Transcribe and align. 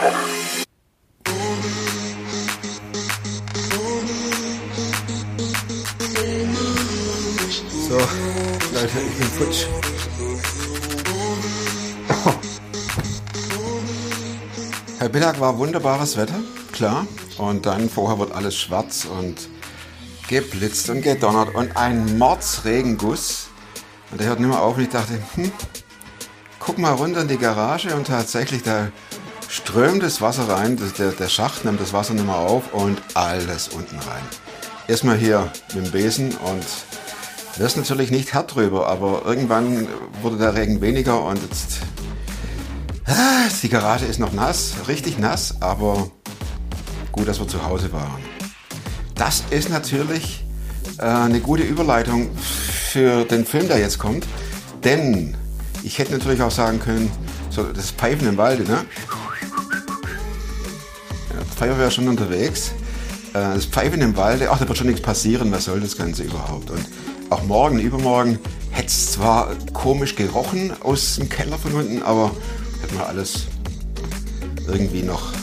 So, 0.00 0.06
Leute, 8.72 8.98
ich 9.06 9.18
bin 9.18 9.26
futsch. 9.26 9.66
Herr 14.98 15.08
Mittag 15.10 15.38
war 15.38 15.58
wunderbares 15.58 16.16
Wetter, 16.16 16.40
klar. 16.72 17.06
Und 17.36 17.66
dann 17.66 17.90
vorher 17.90 18.18
wird 18.18 18.32
alles 18.32 18.56
schwarz 18.56 19.04
und 19.04 19.50
geblitzt 20.28 20.88
und 20.88 21.02
gedonnert 21.02 21.54
und 21.54 21.76
ein 21.76 22.16
Mordsregenguss. 22.16 23.48
Und 24.10 24.20
der 24.20 24.28
hört 24.28 24.40
nicht 24.40 24.48
mehr 24.48 24.62
auf 24.62 24.78
und 24.78 24.84
ich 24.84 24.88
dachte, 24.88 25.20
hm, 25.34 25.52
guck 26.58 26.78
mal 26.78 26.94
runter 26.94 27.20
in 27.20 27.28
die 27.28 27.36
Garage 27.36 27.94
und 27.94 28.06
tatsächlich 28.06 28.62
da 28.62 28.88
strömt 29.50 30.02
das 30.02 30.20
Wasser 30.20 30.48
rein, 30.48 30.78
der, 30.98 31.10
der 31.10 31.28
Schacht 31.28 31.64
nimmt 31.64 31.80
das 31.80 31.92
Wasser 31.92 32.14
nicht 32.14 32.24
mehr 32.24 32.36
auf 32.36 32.72
und 32.72 33.02
alles 33.14 33.68
unten 33.68 33.96
rein. 33.96 34.22
Erstmal 34.86 35.16
hier 35.16 35.50
mit 35.74 35.86
dem 35.86 35.90
Besen 35.90 36.28
und 36.36 36.64
wirst 37.56 37.76
natürlich 37.76 38.12
nicht 38.12 38.32
hart 38.32 38.54
drüber, 38.54 38.86
aber 38.86 39.22
irgendwann 39.26 39.88
wurde 40.22 40.38
der 40.38 40.54
Regen 40.54 40.80
weniger 40.80 41.22
und 41.22 41.42
jetzt 41.42 41.80
ah, 43.06 43.48
die 43.62 43.68
Garage 43.68 44.06
ist 44.06 44.20
noch 44.20 44.32
nass, 44.32 44.74
richtig 44.86 45.18
nass, 45.18 45.56
aber 45.60 46.10
gut, 47.10 47.26
dass 47.26 47.40
wir 47.40 47.48
zu 47.48 47.64
Hause 47.66 47.92
waren. 47.92 48.22
Das 49.16 49.42
ist 49.50 49.68
natürlich 49.68 50.44
äh, 50.98 51.02
eine 51.02 51.40
gute 51.40 51.64
Überleitung 51.64 52.30
für 52.36 53.24
den 53.24 53.44
Film, 53.44 53.66
der 53.66 53.78
jetzt 53.78 53.98
kommt, 53.98 54.26
denn 54.84 55.36
ich 55.82 55.98
hätte 55.98 56.12
natürlich 56.12 56.40
auch 56.40 56.50
sagen 56.52 56.78
können, 56.78 57.10
so 57.50 57.64
das 57.64 57.90
Pfeifen 57.90 58.28
im 58.28 58.36
Walde, 58.36 58.62
ne? 58.62 58.84
Feuerwehr 61.60 61.90
schon 61.90 62.08
unterwegs. 62.08 62.72
Äh, 63.34 63.54
das 63.54 63.66
Pfeifen 63.66 64.00
im 64.00 64.16
Walde, 64.16 64.50
ach, 64.50 64.58
da 64.58 64.66
wird 64.66 64.78
schon 64.78 64.86
nichts 64.86 65.02
passieren, 65.02 65.52
was 65.52 65.66
soll 65.66 65.78
das 65.80 65.94
Ganze 65.94 66.22
überhaupt? 66.22 66.70
Und 66.70 66.86
auch 67.28 67.42
morgen, 67.42 67.78
übermorgen 67.78 68.38
hätte 68.70 68.86
es 68.86 69.12
zwar 69.12 69.54
komisch 69.74 70.16
gerochen 70.16 70.72
aus 70.82 71.16
dem 71.16 71.28
Keller 71.28 71.58
von 71.58 71.74
unten, 71.74 72.02
aber 72.02 72.30
hätte 72.80 72.94
man 72.94 73.04
alles 73.04 73.42
irgendwie 74.66 75.02
noch 75.02 75.34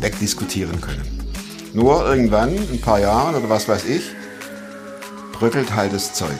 wegdiskutieren 0.00 0.82
können. 0.82 1.32
Nur 1.72 2.06
irgendwann, 2.06 2.54
in 2.54 2.72
ein 2.72 2.80
paar 2.82 3.00
Jahren 3.00 3.36
oder 3.36 3.48
was 3.48 3.70
weiß 3.70 3.86
ich, 3.86 4.02
bröckelt 5.32 5.74
halt 5.74 5.94
das 5.94 6.12
Zeug. 6.12 6.38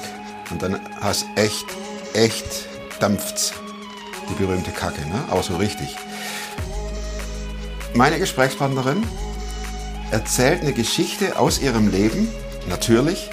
Und 0.51 0.61
dann 0.61 0.79
hast 1.01 1.25
echt, 1.37 1.65
echt 2.13 2.67
dampft's. 3.01 3.55
Die 4.29 4.35
berühmte 4.35 4.71
Kacke, 4.71 5.01
ne? 5.09 5.25
Aber 5.31 5.43
so 5.43 5.57
richtig. 5.57 5.97
Meine 7.97 8.19
Gesprächspartnerin 8.19 9.05
erzählt 10.11 10.61
eine 10.61 10.75
Geschichte 10.75 11.39
aus 11.39 11.59
ihrem 11.63 11.91
Leben, 11.91 12.29
natürlich, 12.69 13.31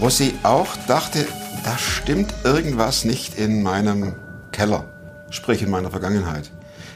wo 0.00 0.10
sie 0.10 0.34
auch 0.42 0.66
dachte, 0.88 1.24
da 1.62 1.78
stimmt 1.78 2.34
irgendwas 2.42 3.04
nicht 3.04 3.38
in 3.38 3.62
meinem 3.62 4.16
Keller, 4.50 4.84
sprich 5.30 5.62
in 5.62 5.70
meiner 5.70 5.92
Vergangenheit. 5.92 6.50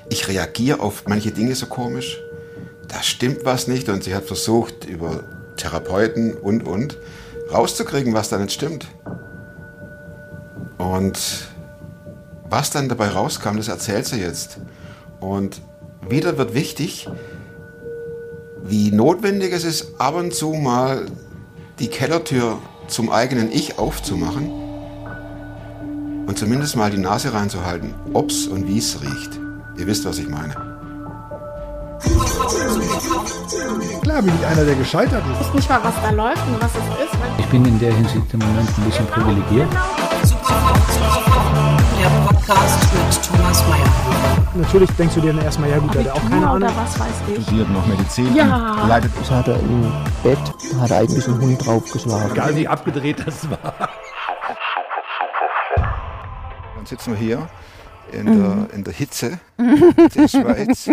Ich 0.08 0.26
reagiere 0.26 0.80
auf 0.80 1.04
manche 1.06 1.30
Dinge 1.30 1.54
so 1.54 1.66
komisch, 1.66 2.18
da 2.88 3.00
stimmt 3.00 3.44
was 3.44 3.68
nicht 3.68 3.88
und 3.88 4.02
sie 4.02 4.16
hat 4.16 4.24
versucht, 4.24 4.86
über 4.86 5.22
Therapeuten 5.56 6.34
und 6.34 6.66
und 6.66 6.98
rauszukriegen, 7.52 8.12
was 8.12 8.28
da 8.28 8.38
nicht 8.38 8.54
stimmt. 8.54 8.88
Und 10.78 11.46
was 12.42 12.70
dann 12.70 12.88
dabei 12.88 13.10
rauskam, 13.10 13.56
das 13.56 13.68
erzählt 13.68 14.06
sie 14.06 14.20
jetzt. 14.20 14.58
Und 15.20 15.60
wieder 16.08 16.38
wird 16.38 16.54
wichtig, 16.54 17.08
wie 18.62 18.90
notwendig 18.90 19.52
es 19.52 19.64
ist, 19.64 20.00
ab 20.00 20.14
und 20.14 20.34
zu 20.34 20.52
mal 20.52 21.06
die 21.78 21.88
Kellertür 21.88 22.58
zum 22.88 23.10
eigenen 23.10 23.50
Ich 23.52 23.78
aufzumachen 23.78 24.50
und 26.26 26.38
zumindest 26.38 26.76
mal 26.76 26.90
die 26.90 26.98
Nase 26.98 27.32
reinzuhalten, 27.32 27.94
ob's 28.12 28.46
und 28.46 28.68
wie's 28.68 29.00
riecht. 29.02 29.38
Ihr 29.78 29.86
wisst, 29.86 30.04
was 30.04 30.18
ich 30.18 30.28
meine. 30.28 30.54
Klar 34.02 34.22
bin 34.22 34.32
ich 34.38 34.46
einer, 34.46 34.64
der 34.64 34.74
gescheitert 34.74 35.22
ist. 35.32 35.40
Ich 35.40 35.46
weiß 35.46 35.54
nicht 35.54 35.68
mal, 35.68 35.80
was 35.82 35.94
da 36.02 36.10
läuft 36.10 36.46
und 36.46 36.60
was 36.60 36.70
es 36.72 37.04
ist. 37.04 37.18
Ich 37.38 37.46
bin 37.46 37.64
in 37.64 37.78
der 37.78 37.94
Hinsicht 37.94 38.32
im 38.32 38.40
Moment 38.40 38.68
ein 38.78 38.84
bisschen 38.84 39.06
privilegiert. 39.06 39.68
Der 42.00 42.08
Podcast 42.26 42.78
mit 42.94 43.24
Thomas 43.26 43.62
Mayer. 43.68 44.46
Natürlich 44.54 44.90
denkst 44.92 45.14
du 45.16 45.20
dir 45.20 45.32
dann 45.34 45.44
erstmal, 45.44 45.68
ja 45.70 45.78
gut, 45.78 45.94
der 45.94 46.04
hat 46.04 46.10
auch 46.12 46.22
keine 46.30 46.46
Abitur 46.48 46.68
Ahnung. 46.68 46.70
was 46.76 46.98
weiß 46.98 47.08
ich. 47.36 47.42
studiert 47.44 47.70
noch 47.70 47.86
Medizin. 47.86 48.34
Ja. 48.34 48.86
Leidet 48.86 49.10
Ich 49.22 49.30
hatte 49.30 49.52
im 49.52 49.92
Bett, 50.22 50.38
hat 50.80 50.92
eigentlich 50.92 51.26
ein 51.28 51.40
Hund 51.40 51.66
draufgeschlagen. 51.66 52.32
Egal 52.32 52.56
wie 52.56 52.66
abgedreht 52.66 53.22
das 53.26 53.50
war. 53.50 53.58
Dann 56.76 56.86
sitzen 56.86 57.12
wir 57.12 57.18
hier 57.18 57.48
in, 58.12 58.26
der, 58.26 58.74
in 58.74 58.82
der 58.84 58.92
Hitze 58.94 59.38
der 59.58 60.28
Schweiz. 60.28 60.90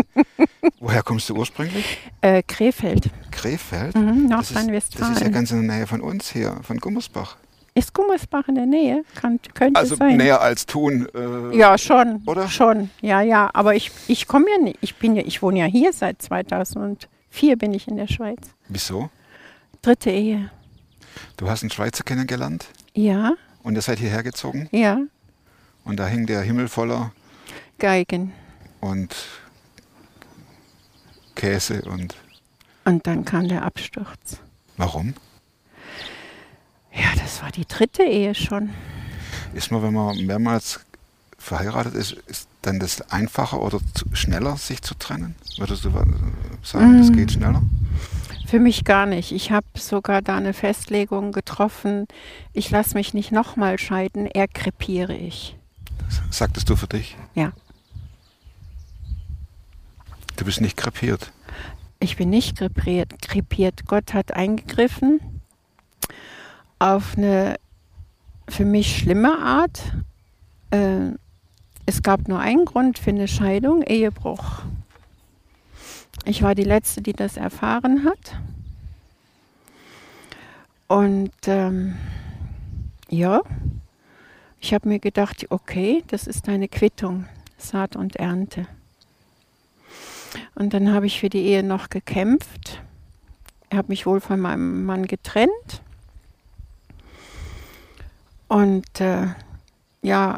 Woher 0.82 1.04
kommst 1.04 1.30
du 1.30 1.36
ursprünglich? 1.36 1.98
Äh, 2.22 2.44
Krefeld. 2.44 3.10
Krefeld? 3.32 3.96
Mhm, 3.96 4.30
Das 4.30 4.52
ist, 4.52 4.56
das 4.56 4.64
ist 4.64 4.68
ja 4.68 4.68
Nordrhein-Westfalen. 4.68 5.32
ganz 5.32 5.52
in 5.52 5.68
der 5.68 5.78
Nähe 5.78 5.88
von 5.88 6.02
uns 6.02 6.30
hier, 6.32 6.58
von 6.64 6.78
Gummersbach. 6.80 7.38
Ist 7.78 7.94
Gummersbach 7.94 8.48
in 8.48 8.56
der 8.56 8.66
Nähe? 8.66 9.04
Kann, 9.14 9.40
könnte 9.54 9.80
Also 9.80 9.96
sein. 9.96 10.18
näher 10.18 10.42
als 10.42 10.66
Thun. 10.66 11.08
Äh, 11.14 11.56
Ja, 11.56 11.78
schon. 11.78 12.24
Oder? 12.26 12.48
Schon. 12.48 12.90
Ja, 13.02 13.22
ja. 13.22 13.52
Aber 13.54 13.76
ich, 13.76 13.92
ich 14.08 14.28
komme 14.28 14.48
ja 14.50 14.58
nicht. 14.64 14.80
Ich 14.82 14.96
bin 14.96 15.16
ja, 15.16 15.22
ich 15.24 15.44
wohne 15.44 15.60
ja 15.60 15.66
hier 15.66 15.94
seit 15.94 16.20
2004 16.22 17.56
bin 17.56 17.74
ich 17.76 17.88
in 17.88 17.96
der 17.98 18.08
Schweiz. 18.08 18.40
Wieso? 18.68 19.12
Dritte 19.84 20.10
Ehe. 20.10 20.50
Du 21.38 21.48
hast 21.50 21.62
einen 21.62 21.70
Schweizer 21.70 22.04
kennengelernt 22.04 22.66
Ja, 22.96 23.34
und 23.62 23.76
ihr 23.76 23.82
seid 23.82 24.00
hierher 24.00 24.24
gezogen 24.24 24.70
ja. 24.72 25.00
und 25.84 25.98
da 26.00 26.08
hing 26.08 26.26
der 26.26 26.42
Himmel 26.42 26.68
voller 26.68 27.12
Geigen. 27.78 28.34
und 28.82 29.16
Käse 31.36 31.82
und 31.84 32.16
Und 32.86 33.06
dann 33.08 33.24
kam 33.26 33.48
der 33.48 33.64
Absturz. 33.64 34.40
warum? 34.78 35.14
Ja, 36.98 37.14
das 37.16 37.42
war 37.44 37.52
die 37.52 37.66
dritte 37.66 38.04
Ehe 38.04 38.34
schon. 38.34 38.72
Ist 39.54 39.72
man, 39.72 39.84
wenn 39.84 39.94
man 39.94 40.18
mehrmals 40.26 40.80
verheiratet 41.38 41.94
ist, 41.94 42.14
ist 42.28 42.48
dann 42.64 42.80
das 42.80 43.02
einfacher 43.12 43.62
oder 43.62 43.80
schneller, 44.14 44.58
sich 44.58 44.82
zu 44.82 44.96
trennen? 44.96 45.36
Würdest 45.58 45.86
du 45.86 45.92
sagen, 46.64 46.98
das 46.98 47.12
geht 47.12 47.32
schneller? 47.32 47.62
Für 48.48 48.60
mich 48.60 48.84
gar 48.84 49.06
nicht. 49.06 49.32
Ich 49.32 49.52
habe 49.52 49.68
sogar 49.76 50.22
da 50.22 50.38
eine 50.38 50.54
Festlegung 50.54 51.32
getroffen. 51.32 52.08
Ich 52.54 52.70
lasse 52.70 52.96
mich 52.96 53.14
nicht 53.14 53.32
nochmal 53.32 53.78
scheiden, 53.78 54.26
eher 54.26 54.48
krepiere 54.48 55.16
ich. 55.16 55.56
Sagtest 56.32 56.70
du 56.70 56.76
für 56.76 56.88
dich? 56.88 57.16
Ja. 57.36 57.52
Du 60.38 60.46
bist 60.46 60.62
nicht 60.62 60.78
krepiert. 60.78 61.32
Ich 62.00 62.16
bin 62.16 62.30
nicht 62.30 62.58
krepiert. 62.58 63.22
krepiert. 63.22 63.86
Gott 63.86 64.14
hat 64.14 64.32
eingegriffen 64.32 65.20
auf 66.80 67.18
eine 67.18 67.58
für 68.50 68.66
mich 68.66 68.98
schlimme 68.98 69.38
Art. 69.38 69.94
Äh, 70.72 71.12
es 71.86 72.02
gab 72.02 72.28
nur 72.28 72.40
einen 72.40 72.66
Grund 72.66 73.00
für 73.00 73.12
eine 73.12 73.28
Scheidung, 73.28 73.82
Ehebruch. 73.82 74.62
Ich 76.26 76.42
war 76.42 76.56
die 76.56 76.64
Letzte, 76.64 77.02
die 77.02 77.14
das 77.14 77.38
erfahren 77.38 78.04
hat. 78.06 78.36
Und 80.88 81.32
ähm, 81.48 81.98
ja, 83.10 83.42
ich 84.60 84.74
habe 84.74 84.90
mir 84.90 85.00
gedacht, 85.00 85.46
okay, 85.50 86.04
das 86.08 86.28
ist 86.28 86.48
deine 86.48 86.68
Quittung, 86.68 87.26
Saat 87.58 87.96
und 87.96 88.16
Ernte. 88.16 88.68
Und 90.56 90.74
dann 90.74 90.94
habe 90.94 91.06
ich 91.06 91.20
für 91.20 91.30
die 91.30 91.44
Ehe 91.44 91.64
noch 91.64 91.90
gekämpft. 91.90 92.82
Habe 93.74 93.90
mich 93.90 94.06
wohl 94.06 94.20
von 94.20 94.40
meinem 94.40 94.86
Mann 94.86 95.06
getrennt. 95.06 95.82
Und 98.48 99.02
äh, 99.02 99.28
ja, 100.02 100.38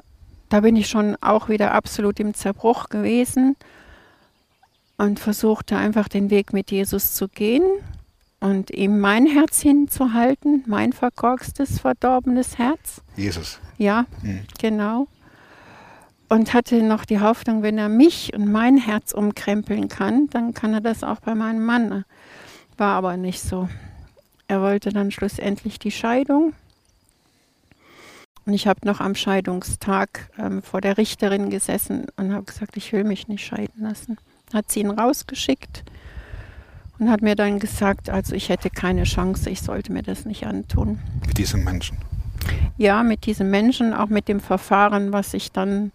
da 0.50 0.60
bin 0.62 0.76
ich 0.76 0.88
schon 0.88 1.16
auch 1.22 1.50
wieder 1.50 1.74
absolut 1.74 2.20
im 2.20 2.34
Zerbruch 2.34 2.90
gewesen 2.90 3.56
und 4.98 5.20
versuchte 5.20 5.78
einfach 5.78 6.08
den 6.08 6.30
Weg 6.30 6.54
mit 6.54 6.72
Jesus 6.72 7.14
zu 7.14 7.28
gehen 7.28 7.64
und 8.40 8.72
ihm 8.72 9.00
mein 9.00 9.26
Herz 9.28 9.62
hinzuhalten, 9.62 10.64
mein 10.66 10.94
verkorkstes, 10.94 11.80
verdorbenes 11.80 12.58
Herz. 12.58 13.02
Jesus. 13.16 13.60
Ja, 13.78 14.06
Mhm. 14.24 14.42
genau. 14.58 15.08
Und 16.30 16.54
hatte 16.54 16.84
noch 16.84 17.06
die 17.06 17.20
Hoffnung, 17.20 17.64
wenn 17.64 17.78
er 17.78 17.90
mich 17.90 18.34
und 18.36 18.52
mein 18.52 18.78
Herz 18.78 19.14
umkrempeln 19.14 19.88
kann, 19.88 20.28
dann 20.30 20.54
kann 20.54 20.74
er 20.74 20.82
das 20.82 21.04
auch 21.04 21.20
bei 21.22 21.34
meinem 21.34 21.66
Mann. 21.66 22.06
War 22.78 22.96
aber 22.96 23.18
nicht 23.18 23.42
so. 23.42 23.68
Er 24.48 24.62
wollte 24.62 24.90
dann 24.92 25.12
schlussendlich 25.12 25.80
die 25.80 25.92
Scheidung. 25.92 26.54
Und 28.46 28.54
ich 28.54 28.68
habe 28.68 28.80
noch 28.86 29.00
am 29.00 29.16
Scheidungstag 29.16 30.32
ähm, 30.38 30.62
vor 30.64 30.82
der 30.82 30.98
Richterin 30.98 31.50
gesessen 31.50 32.08
und 32.18 32.34
habe 32.34 32.46
gesagt, 32.46 32.78
ich 32.78 32.92
will 32.94 33.04
mich 33.04 33.28
nicht 33.28 33.46
scheiden 33.46 33.84
lassen. 33.84 34.18
hat 34.54 34.72
sie 34.72 34.80
ihn 34.80 34.90
rausgeschickt 34.90 35.84
und 36.98 37.10
hat 37.12 37.22
mir 37.22 37.36
dann 37.36 37.60
gesagt, 37.60 38.10
also 38.10 38.34
ich 38.36 38.50
hätte 38.50 38.70
keine 38.70 39.04
Chance, 39.04 39.50
ich 39.50 39.62
sollte 39.62 39.92
mir 39.92 40.02
das 40.04 40.26
nicht 40.26 40.48
antun. 40.48 41.00
Mit 41.28 41.38
diesem 41.38 41.64
Menschen. 41.64 41.98
Ja, 42.78 43.04
mit 43.04 43.26
diesem 43.26 43.50
Menschen, 43.52 43.94
auch 43.94 44.08
mit 44.08 44.28
dem 44.28 44.40
Verfahren, 44.40 45.12
was 45.14 45.34
ich 45.34 45.52
dann 45.52 45.92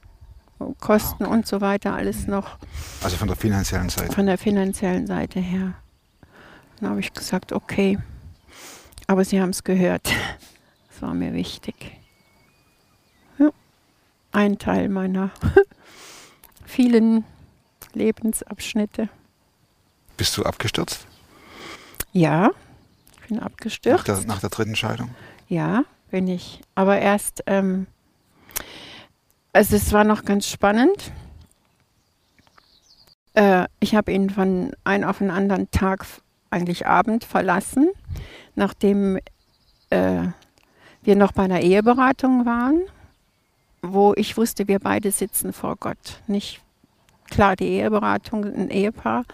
Kosten 0.81 1.25
und 1.27 1.47
so 1.47 1.61
weiter 1.61 1.95
alles 1.95 2.27
noch 2.27 2.57
Also 3.03 3.17
von 3.17 3.27
der 3.29 3.37
finanziellen 3.37 3.89
Seite. 3.89 4.13
von 4.13 4.27
der 4.27 4.39
finanziellen 4.39 5.07
Seite 5.07 5.41
her. 5.41 5.75
Dann 6.81 6.91
habe 6.91 7.01
ich 7.01 7.13
gesagt, 7.13 7.53
okay. 7.53 7.99
Aber 9.07 9.25
sie 9.25 9.41
haben 9.41 9.51
es 9.51 9.65
gehört. 9.65 10.13
Das 10.91 11.03
war 11.03 11.13
mir 11.15 11.35
wichtig. 11.35 11.75
Ein 14.35 14.59
Teil 14.59 14.89
meiner 14.89 15.31
vielen 16.65 17.25
Lebensabschnitte. 17.93 19.09
Bist 20.17 20.37
du 20.37 20.43
abgestürzt? 20.43 21.07
Ja, 22.13 22.51
ich 23.23 23.29
bin 23.29 23.37
Nach 23.37 23.47
abgestürzt. 23.47 24.09
der, 24.09 24.21
nach 24.23 24.41
der 24.41 24.51
dritten 24.51 24.75
Scheidung? 24.75 25.15
Ja, 25.47 25.85
bin 26.11 26.27
ich. 26.27 26.61
Aber 26.75 26.99
erst, 26.99 27.45
ähm, 27.47 27.87
also 29.53 29.77
es 29.77 29.93
war 29.93 30.03
noch 30.03 30.25
ganz 30.25 30.49
spannend. 30.49 31.13
Äh, 33.35 33.69
ich 33.79 33.95
habe 33.95 34.11
ihn 34.13 34.31
von 34.31 34.73
einem 34.83 35.09
auf 35.09 35.19
den 35.19 35.31
anderen 35.31 35.71
Tag, 35.71 36.05
eigentlich 36.51 36.89
Abend, 36.89 37.23
verlassen, 37.23 37.89
nachdem 38.57 39.21
äh, 39.91 40.23
wir 41.03 41.15
noch 41.15 41.31
bei 41.31 41.45
einer 41.45 41.61
Eheberatung 41.61 42.47
waren, 42.47 42.81
wo 43.93 44.15
ich 44.17 44.37
wusste, 44.37 44.69
wir 44.69 44.79
beide 44.79 45.11
sitzen 45.11 45.53
vor 45.53 45.77
Gott. 45.77 46.21
Nicht 46.27 46.61
klar, 47.31 47.57
die 47.57 47.69
Eheberatung, 47.69 48.45
ein 48.45 48.71
Ehepaar 48.71 49.25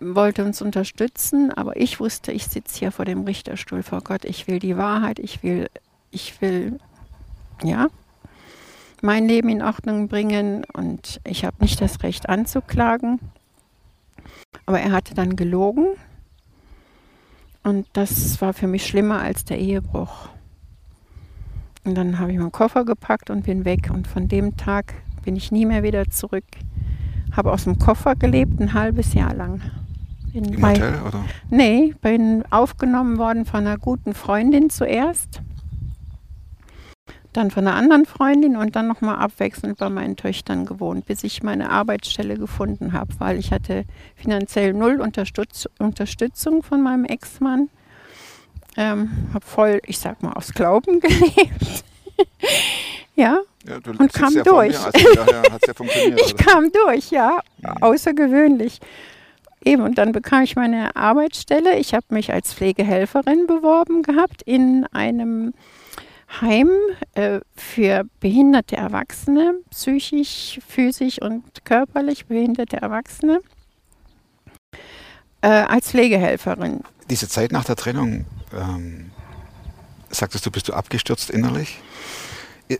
wollte 0.00 0.44
uns 0.44 0.60
unterstützen, 0.60 1.52
aber 1.52 1.76
ich 1.76 2.00
wusste, 2.00 2.32
ich 2.32 2.46
sitze 2.46 2.78
hier 2.78 2.92
vor 2.92 3.04
dem 3.04 3.24
Richterstuhl 3.24 3.82
vor 3.82 4.00
Gott. 4.02 4.24
Ich 4.24 4.46
will 4.46 4.58
die 4.58 4.76
Wahrheit, 4.76 5.18
ich 5.18 5.42
will, 5.42 5.68
ich 6.10 6.40
will, 6.40 6.78
ja, 7.62 7.86
mein 9.00 9.26
Leben 9.28 9.48
in 9.48 9.62
Ordnung 9.62 10.08
bringen 10.08 10.64
und 10.72 11.20
ich 11.24 11.44
habe 11.44 11.56
nicht 11.60 11.80
das 11.80 12.02
Recht 12.02 12.28
anzuklagen. 12.28 13.20
Aber 14.66 14.80
er 14.80 14.92
hatte 14.92 15.14
dann 15.14 15.36
gelogen 15.36 15.88
und 17.62 17.86
das 17.92 18.40
war 18.40 18.52
für 18.52 18.66
mich 18.66 18.86
schlimmer 18.86 19.20
als 19.20 19.44
der 19.44 19.58
Ehebruch. 19.58 20.28
Und 21.84 21.94
dann 21.96 22.18
habe 22.18 22.32
ich 22.32 22.38
meinen 22.38 22.52
Koffer 22.52 22.84
gepackt 22.84 23.30
und 23.30 23.44
bin 23.44 23.64
weg 23.64 23.90
und 23.92 24.06
von 24.08 24.28
dem 24.28 24.56
Tag 24.56 24.94
bin 25.24 25.36
ich 25.36 25.52
nie 25.52 25.66
mehr 25.66 25.82
wieder 25.82 26.08
zurück. 26.10 26.44
Habe 27.32 27.52
aus 27.52 27.64
dem 27.64 27.78
Koffer 27.78 28.14
gelebt, 28.14 28.60
ein 28.60 28.72
halbes 28.74 29.12
Jahr 29.14 29.34
lang. 29.34 29.60
Bin 30.32 30.44
Im 30.44 30.60
bei- 30.60 30.74
Hotel 30.74 30.94
oder? 31.06 31.24
Nee, 31.50 31.94
bin 32.00 32.44
aufgenommen 32.50 33.18
worden 33.18 33.44
von 33.44 33.60
einer 33.66 33.78
guten 33.78 34.14
Freundin 34.14 34.70
zuerst. 34.70 35.40
Dann 37.32 37.50
von 37.50 37.66
einer 37.66 37.76
anderen 37.76 38.06
Freundin 38.06 38.56
und 38.56 38.76
dann 38.76 38.86
nochmal 38.86 39.16
abwechselnd 39.16 39.78
bei 39.78 39.90
meinen 39.90 40.16
Töchtern 40.16 40.66
gewohnt, 40.66 41.04
bis 41.06 41.24
ich 41.24 41.42
meine 41.42 41.68
Arbeitsstelle 41.70 42.38
gefunden 42.38 42.92
habe, 42.92 43.12
weil 43.18 43.38
ich 43.38 43.50
hatte 43.52 43.84
finanziell 44.14 44.72
null 44.72 45.00
Unterstütz 45.00 45.68
Unterstützung 45.80 46.62
von 46.62 46.80
meinem 46.82 47.04
Ex-Mann. 47.04 47.68
Ähm, 48.76 49.10
habe 49.32 49.44
voll, 49.44 49.80
ich 49.86 49.98
sag 49.98 50.22
mal, 50.22 50.32
aus 50.32 50.52
Glauben 50.52 51.00
gelebt. 51.00 51.84
ja, 53.14 53.38
Ja, 53.66 53.76
Und 53.98 54.12
kam 54.12 54.34
ja 54.34 54.42
durch. 54.42 54.78
Also 54.78 54.98
ich 56.16 56.34
oder? 56.34 56.44
kam 56.44 56.70
durch, 56.72 57.10
ja, 57.10 57.40
außergewöhnlich. 57.80 58.80
Eben, 59.64 59.82
und 59.82 59.96
dann 59.96 60.12
bekam 60.12 60.42
ich 60.42 60.56
meine 60.56 60.94
Arbeitsstelle. 60.94 61.78
Ich 61.78 61.94
habe 61.94 62.04
mich 62.10 62.32
als 62.32 62.52
Pflegehelferin 62.52 63.46
beworben 63.46 64.02
gehabt 64.02 64.42
in 64.42 64.86
einem 64.92 65.54
Heim 66.40 66.68
äh, 67.14 67.40
für 67.56 68.04
behinderte 68.20 68.76
Erwachsene, 68.76 69.54
psychisch, 69.70 70.58
physisch 70.66 71.20
und 71.22 71.64
körperlich 71.64 72.26
behinderte 72.26 72.76
Erwachsene, 72.78 73.40
äh, 75.44 75.66
als 75.68 75.90
Pflegehelferin. 75.90 76.80
Diese 77.10 77.28
Zeit 77.28 77.52
nach 77.52 77.64
der 77.64 77.76
Trennung, 77.76 78.24
ähm, 78.56 79.10
sagtest 80.08 80.46
du, 80.46 80.50
bist 80.50 80.68
du 80.68 80.72
abgestürzt 80.72 81.28
innerlich? 81.28 81.80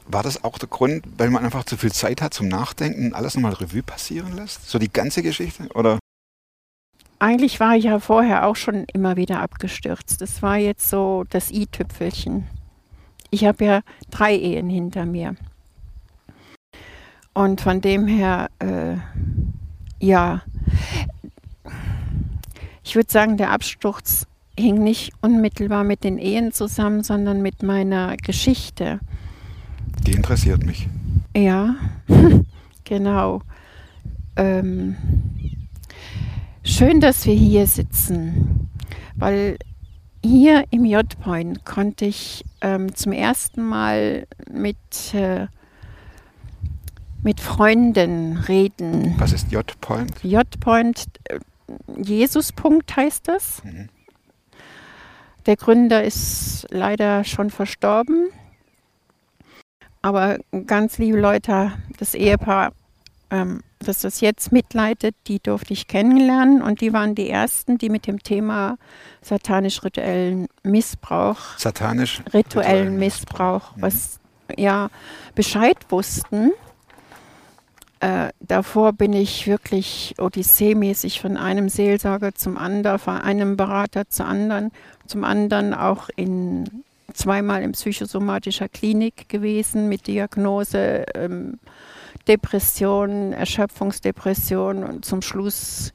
War 0.07 0.23
das 0.23 0.45
auch 0.45 0.59
der 0.59 0.71
Grund, 0.71 1.05
weil 1.19 1.29
man 1.29 1.45
einfach 1.45 1.65
zu 1.65 1.77
viel 1.77 1.93
Zeit 1.93 2.23
hat 2.23 2.33
zum 2.33 2.49
Nachdenken 2.49 3.09
und 3.09 3.15
alles 3.15 3.35
nochmal 3.35 3.53
Revue 3.53 3.83
passieren 3.83 4.35
lässt? 4.35 4.71
So 4.71 4.79
die 4.79 4.91
ganze 4.91 5.23
Geschichte? 5.23 5.69
Oder? 5.75 5.99
Eigentlich 7.19 7.61
war 7.61 7.77
ich 7.77 7.85
ja 7.85 8.01
vorher 8.01 8.47
auch 8.47 8.57
schon 8.57 8.87
immer 8.95 9.17
wieder 9.17 9.41
abgestürzt. 9.41 10.23
Das 10.23 10.41
war 10.41 10.57
jetzt 10.57 10.89
so 10.89 11.25
das 11.29 11.51
i-Tüpfelchen. 11.51 12.47
Ich 13.31 13.45
habe 13.45 13.65
ja 13.65 13.81
drei 14.11 14.35
Ehen 14.35 14.71
hinter 14.71 15.05
mir. 15.05 15.37
Und 17.35 17.61
von 17.61 17.83
dem 17.83 18.07
her, 18.07 18.49
äh, 18.59 18.97
ja, 19.99 20.43
ich 22.85 22.95
würde 22.95 23.11
sagen, 23.11 23.37
der 23.37 23.51
Absturz 23.51 24.27
hing 24.57 24.85
nicht 24.85 25.13
unmittelbar 25.21 25.85
mit 25.85 26.05
den 26.05 26.19
Ehen 26.19 26.53
zusammen, 26.53 27.03
sondern 27.03 27.43
mit 27.43 27.63
meiner 27.63 28.17
Geschichte. 28.19 29.01
Die 30.07 30.13
interessiert 30.13 30.65
mich. 30.65 30.89
Ja, 31.37 31.77
genau. 32.85 33.43
Ähm, 34.37 34.97
schön, 36.63 37.01
dass 37.01 37.27
wir 37.27 37.35
hier 37.35 37.67
sitzen, 37.67 38.69
weil 39.17 39.57
hier 40.25 40.65
im 40.71 40.85
J-Point 40.85 41.65
konnte 41.65 42.05
ich 42.05 42.45
ähm, 42.61 42.95
zum 42.95 43.13
ersten 43.13 43.67
Mal 43.67 44.27
mit, 44.51 44.77
äh, 45.15 45.47
mit 47.23 47.41
Freunden 47.41 48.39
reden. 48.39 49.15
Was 49.19 49.33
ist 49.33 49.53
J-Point? 49.53 50.23
J-Point, 50.23 51.07
äh, 51.25 51.39
Jesus-Punkt 51.97 52.95
heißt 52.97 53.29
das. 53.29 53.63
Mhm. 53.65 53.89
Der 55.47 55.57
Gründer 55.57 56.03
ist 56.05 56.67
leider 56.71 57.25
schon 57.25 57.51
verstorben. 57.51 58.29
Aber 60.03 60.39
ganz 60.67 60.99
liebe 60.99 61.19
Leute, 61.19 61.73
das 61.99 62.15
Ehepaar, 62.15 62.73
ähm, 63.31 63.63
das 63.79 64.03
das 64.03 64.21
jetzt 64.21 64.53
mitleitet, 64.53 65.15
die 65.27 65.41
durfte 65.41 65.73
ich 65.73 65.87
kennenlernen. 65.87 66.63
Und 66.63 66.81
die 66.81 66.93
waren 66.93 67.15
die 67.15 67.29
ersten, 67.31 67.79
die 67.79 67.89
mit 67.91 68.07
dem 68.07 68.23
Thema 68.23 68.77
satanisch-rituellen 69.23 70.49
Missbrauch 70.63 71.39
Satanisch? 71.59 72.23
rituellen 72.33 72.99
Missbrauch, 72.99 73.77
Mhm. 73.77 73.83
was 73.83 74.21
ja 74.57 74.89
Bescheid 75.35 75.77
wussten. 75.89 76.53
Äh, 78.05 78.33
davor 78.41 78.93
bin 78.93 79.15
ich 79.15 79.47
wirklich 79.47 80.15
Odyssee-mäßig 80.19 81.23
von 81.23 81.39
einem 81.39 81.71
Seelsorger 81.71 82.35
zum 82.35 82.59
anderen, 82.59 82.99
von 82.99 83.17
einem 83.17 83.57
Berater 83.57 84.11
zum 84.11 84.27
anderen, 84.27 84.73
zum 85.07 85.25
anderen 85.25 85.73
auch 85.73 86.11
in 86.15 86.85
zweimal 87.15 87.63
in 87.63 87.73
psychosomatischer 87.73 88.69
Klinik 88.69 89.31
gewesen 89.31 89.89
mit 89.89 90.07
Diagnose 90.07 91.07
ähm, 91.15 91.59
Depression, 92.29 93.33
Erschöpfungsdepression 93.33 94.85
und 94.85 95.07
zum 95.07 95.23
Schluss 95.23 95.95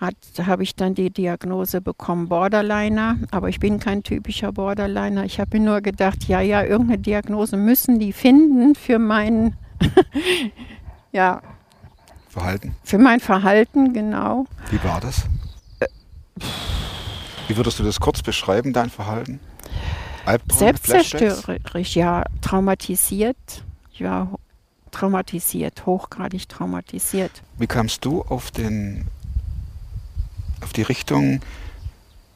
habe 0.00 0.62
ich 0.62 0.76
dann 0.76 0.94
die 0.94 1.10
Diagnose 1.10 1.80
bekommen, 1.80 2.28
Borderliner. 2.28 3.16
Aber 3.32 3.48
ich 3.48 3.58
bin 3.58 3.80
kein 3.80 4.04
typischer 4.04 4.52
Borderliner. 4.52 5.24
Ich 5.24 5.40
habe 5.40 5.58
mir 5.58 5.64
nur 5.64 5.80
gedacht, 5.80 6.28
ja, 6.28 6.40
ja, 6.40 6.62
irgendeine 6.62 6.98
Diagnose 6.98 7.56
müssen 7.56 7.98
die 7.98 8.12
finden 8.12 8.76
für 8.76 9.00
mein, 9.00 9.56
ja, 11.14 11.40
Verhalten? 12.28 12.74
für 12.82 12.98
mein 12.98 13.20
Verhalten, 13.20 13.94
genau. 13.94 14.46
Wie 14.70 14.82
war 14.82 15.00
das? 15.00 15.22
Wie 17.46 17.56
würdest 17.56 17.78
du 17.78 17.84
das 17.84 18.00
kurz 18.00 18.22
beschreiben, 18.22 18.72
dein 18.72 18.90
Verhalten? 18.90 19.38
Albträume? 20.24 20.58
Selbstzerstörerisch, 20.58 21.94
ja, 21.94 22.24
traumatisiert. 22.40 23.36
Ich 23.92 24.02
war 24.02 24.38
traumatisiert, 24.90 25.86
hochgradig 25.86 26.48
traumatisiert. 26.48 27.30
Wie 27.58 27.66
kamst 27.66 28.04
du 28.04 28.22
auf 28.22 28.50
den 28.50 29.06
auf 30.62 30.72
die 30.72 30.82
Richtung 30.82 31.40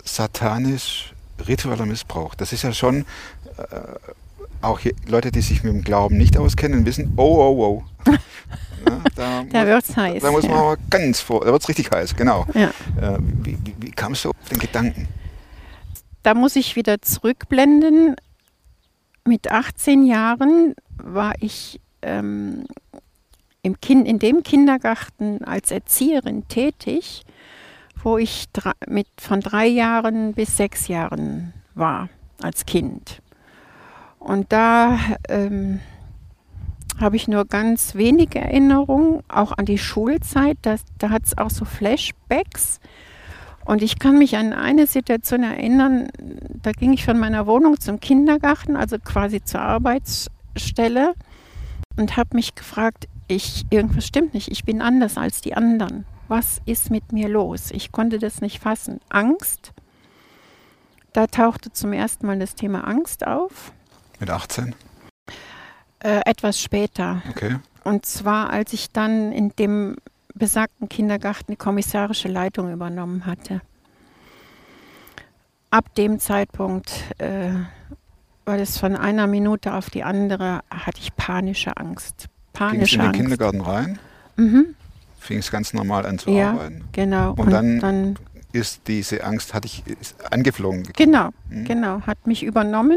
satanisch 0.05 1.15
ritueller 1.47 1.87
Missbrauch? 1.87 2.35
Das 2.35 2.53
ist 2.53 2.63
ja 2.63 2.73
schon 2.73 3.07
äh, 3.57 3.65
auch 4.61 4.81
hier, 4.81 4.93
Leute, 5.07 5.31
die 5.31 5.41
sich 5.41 5.63
mit 5.63 5.73
dem 5.73 5.83
Glauben 5.83 6.17
nicht 6.17 6.37
auskennen, 6.37 6.85
wissen, 6.87 7.13
oh, 7.17 7.23
oh, 7.23 7.83
oh. 8.07 8.13
Ja, 8.87 9.01
da, 9.17 9.45
Da 9.45 9.59
muss, 9.59 9.67
wird's 9.69 9.97
heiß. 9.97 10.23
da 10.23 10.31
muss 10.31 10.43
man 10.45 10.53
ja. 10.53 10.59
aber 10.59 10.77
ganz 10.89 11.21
vor, 11.21 11.45
da 11.45 11.53
wird 11.53 11.63
es 11.63 11.69
richtig 11.69 11.91
heiß, 11.91 12.15
genau. 12.15 12.47
Ja. 12.55 12.69
Äh, 13.01 13.19
wie, 13.21 13.59
wie, 13.65 13.75
wie 13.81 13.91
kamst 13.91 14.25
du 14.25 14.31
auf 14.31 14.49
den 14.51 14.59
Gedanken? 14.59 15.09
Da 16.23 16.35
muss 16.35 16.57
ich 16.57 16.77
wieder 16.77 17.03
zurückblenden. 17.03 18.17
Mit 19.25 19.51
18 19.51 20.05
Jahren 20.07 20.75
war 20.97 21.35
ich 21.41 21.81
ähm, 22.03 22.67
im 23.63 23.81
kind, 23.81 24.07
in 24.07 24.19
dem 24.19 24.43
Kindergarten 24.43 25.45
als 25.45 25.71
Erzieherin 25.71 26.47
tätig, 26.49 27.25
wo 28.03 28.17
ich 28.17 28.47
drei, 28.53 28.73
mit, 28.87 29.09
von 29.21 29.41
drei 29.41 29.67
Jahren 29.67 30.35
bis 30.35 30.57
sechs 30.57 30.89
Jahren 30.89 31.53
war 31.75 32.09
als 32.41 32.65
Kind. 32.65 33.21
Und 34.19 34.53
da 34.53 34.99
ähm, 35.29 35.81
habe 36.99 37.17
ich 37.17 37.29
nur 37.29 37.45
ganz 37.45 37.95
wenige 37.95 38.41
Erinnerungen, 38.41 39.23
auch 39.29 39.53
an 39.57 39.65
die 39.65 39.79
Schulzeit. 39.79 40.59
Das, 40.63 40.83
da 40.99 41.11
hat 41.11 41.27
es 41.27 41.39
auch 41.39 41.51
so 41.51 41.65
Flashbacks. 41.65 42.81
Und 43.65 43.83
ich 43.83 43.99
kann 43.99 44.19
mich 44.19 44.37
an 44.37 44.53
eine 44.55 44.87
Situation 44.87 45.43
erinnern, 45.43 46.09
da 46.63 46.73
ging 46.73 46.95
ich 46.95 47.05
von 47.05 47.19
meiner 47.19 47.47
Wohnung 47.47 47.79
zum 47.79 48.01
Kindergarten, 48.01 48.77
also 48.77 48.99
quasi 48.99 49.45
zur 49.45 49.61
Arbeitsstelle, 49.61 51.15
und 51.97 52.17
habe 52.17 52.31
mich 52.35 52.55
gefragt, 52.55 53.09
ich, 53.27 53.67
irgendwas 53.69 54.07
stimmt 54.07 54.33
nicht, 54.33 54.51
ich 54.51 54.65
bin 54.65 54.81
anders 54.81 55.19
als 55.19 55.43
die 55.43 55.55
anderen. 55.55 56.07
Was 56.29 56.63
ist 56.65 56.91
mit 56.91 57.13
mir 57.13 57.29
los? 57.29 57.71
Ich 57.71 57.93
konnte 57.93 58.19
das 58.19 58.41
nicht 58.41 58.61
fassen. 58.61 59.01
Angst. 59.11 59.73
Da 61.13 61.27
tauchte 61.27 61.73
zum 61.73 61.93
ersten 61.93 62.27
Mal 62.27 62.39
das 62.39 62.55
Thema 62.55 62.87
Angst 62.87 63.27
auf. 63.27 63.73
Mit 64.21 64.31
18? 64.31 64.75
Äh, 66.01 66.21
etwas 66.27 66.61
später. 66.61 67.23
Okay. 67.31 67.57
Und 67.85 68.07
zwar, 68.07 68.51
als 68.51 68.73
ich 68.73 68.91
dann 68.91 69.33
in 69.33 69.51
dem 69.59 69.97
besagten 70.35 70.89
Kindergarten 70.89 71.53
die 71.53 71.57
kommissarische 71.57 72.29
Leitung 72.29 72.73
übernommen 72.73 73.27
hatte. 73.27 73.61
Ab 75.71 75.95
dem 75.97 76.19
Zeitpunkt, 76.21 76.93
äh, 77.19 77.51
weil 78.45 78.61
es 78.61 78.79
von 78.79 78.97
einer 78.97 79.27
Minute 79.27 79.75
auf 79.75 79.91
die 79.91 80.05
andere, 80.05 80.61
hatte 80.71 81.01
ich 81.01 81.15
panische 81.17 81.77
Angst. 81.77 82.27
Ging 82.27 82.29
es 82.29 82.59
Panische 82.59 82.95
in 82.97 83.01
den 83.01 83.07
Angst. 83.09 83.21
Kindergarten 83.21 83.61
rein? 83.61 83.99
Mhm. 84.37 84.75
Fing 85.19 85.39
es 85.39 85.51
ganz 85.51 85.75
normal 85.75 86.07
an 86.07 86.19
zu 86.19 86.31
Ja, 86.31 86.53
arbeiten? 86.53 86.85
genau. 86.93 87.33
Und 87.35 87.51
dann- 87.51 87.81
dann 87.81 88.17
Ist 88.51 88.83
diese 88.89 89.25
Angst, 89.25 89.53
hatte 89.53 89.67
ich, 89.67 89.85
angeflogen 90.31 90.85
gekommen? 90.85 90.95
Genau, 91.13 91.29
Mhm. 91.51 91.65
genau, 91.67 92.01
hat 92.07 92.27
mich 92.27 92.43
übernommen. 92.43 92.97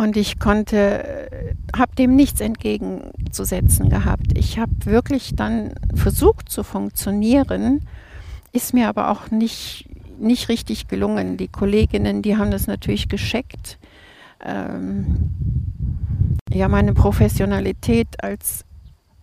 Und 0.00 0.16
ich 0.16 0.38
konnte, 0.38 1.28
habe 1.76 1.94
dem 1.94 2.16
nichts 2.16 2.40
entgegenzusetzen 2.40 3.90
gehabt. 3.90 4.28
Ich 4.34 4.58
habe 4.58 4.72
wirklich 4.86 5.36
dann 5.36 5.74
versucht 5.94 6.48
zu 6.48 6.62
funktionieren, 6.62 7.82
ist 8.50 8.72
mir 8.72 8.88
aber 8.88 9.10
auch 9.10 9.30
nicht, 9.30 9.90
nicht 10.18 10.48
richtig 10.48 10.88
gelungen. 10.88 11.36
Die 11.36 11.48
Kolleginnen, 11.48 12.22
die 12.22 12.38
haben 12.38 12.50
das 12.50 12.66
natürlich 12.66 13.10
gescheckt. 13.10 13.78
Ähm, 14.42 15.34
ja, 16.50 16.68
meine 16.68 16.94
Professionalität 16.94 18.24
als 18.24 18.64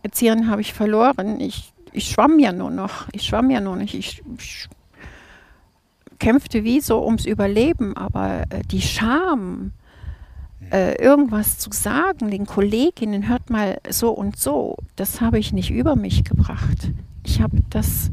Erzieherin 0.04 0.48
habe 0.48 0.62
ich 0.62 0.76
verloren. 0.76 1.40
Ich, 1.40 1.74
ich 1.92 2.12
schwamm 2.12 2.38
ja 2.38 2.52
nur 2.52 2.70
noch. 2.70 3.08
Ich 3.14 3.24
schwamm 3.24 3.50
ja 3.50 3.62
nur 3.62 3.78
nicht. 3.78 3.96
Ich, 3.96 4.22
ich 4.38 4.70
kämpfte 6.20 6.64
wie 6.64 6.82
so 6.82 7.04
ums 7.04 7.26
Überleben, 7.26 7.98
aber 7.98 8.44
äh, 8.52 8.62
die 8.70 8.84
Scham, 8.84 9.72
äh, 10.72 11.02
irgendwas 11.02 11.60
zu 11.60 11.72
sagen, 11.72 12.32
den 12.32 12.46
Kolleginnen, 12.46 13.28
hört 13.28 13.50
mal 13.50 13.80
so 13.90 14.12
und 14.12 14.38
so, 14.38 14.78
das 14.96 15.22
habe 15.22 15.40
ich 15.40 15.54
nicht 15.54 15.72
über 15.72 15.96
mich 15.96 16.24
gebracht. 16.24 16.92
Ich 17.24 17.42
habe 17.42 17.58
das 17.70 18.12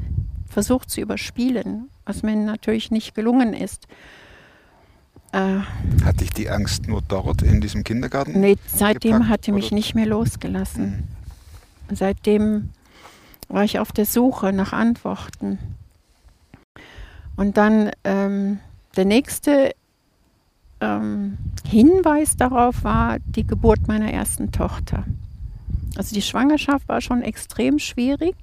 versucht 0.48 0.90
zu 0.90 1.00
überspielen, 1.00 1.88
was 2.04 2.22
mir 2.22 2.36
natürlich 2.36 2.90
nicht 2.90 3.14
gelungen 3.14 3.54
ist. 3.54 3.88
Äh, 5.32 5.58
Hatte 6.04 6.22
ich 6.22 6.30
die 6.30 6.48
Angst 6.48 6.86
nur 6.86 7.02
dort 7.02 7.42
in 7.42 7.60
diesem 7.60 7.82
Kindergarten? 7.82 8.40
nee, 8.40 8.56
seitdem 8.66 9.12
gepackt, 9.14 9.30
hat 9.30 9.48
er 9.48 9.54
mich 9.54 9.66
oder? 9.66 9.74
nicht 9.74 9.94
mehr 9.94 10.06
losgelassen. 10.06 11.08
Mhm. 11.88 11.96
Seitdem 11.96 12.70
war 13.48 13.64
ich 13.64 13.78
auf 13.78 13.90
der 13.90 14.06
Suche 14.06 14.52
nach 14.52 14.72
Antworten. 14.72 15.58
Und 17.36 17.56
dann 17.56 17.90
ähm, 18.04 18.60
der 18.96 19.04
nächste 19.04 19.72
ähm, 20.84 21.38
Hinweis 21.66 22.36
darauf 22.36 22.84
war 22.84 23.18
die 23.20 23.46
Geburt 23.46 23.88
meiner 23.88 24.12
ersten 24.12 24.52
Tochter. 24.52 25.04
Also 25.96 26.14
die 26.14 26.22
Schwangerschaft 26.22 26.88
war 26.88 27.00
schon 27.00 27.22
extrem 27.22 27.78
schwierig, 27.78 28.36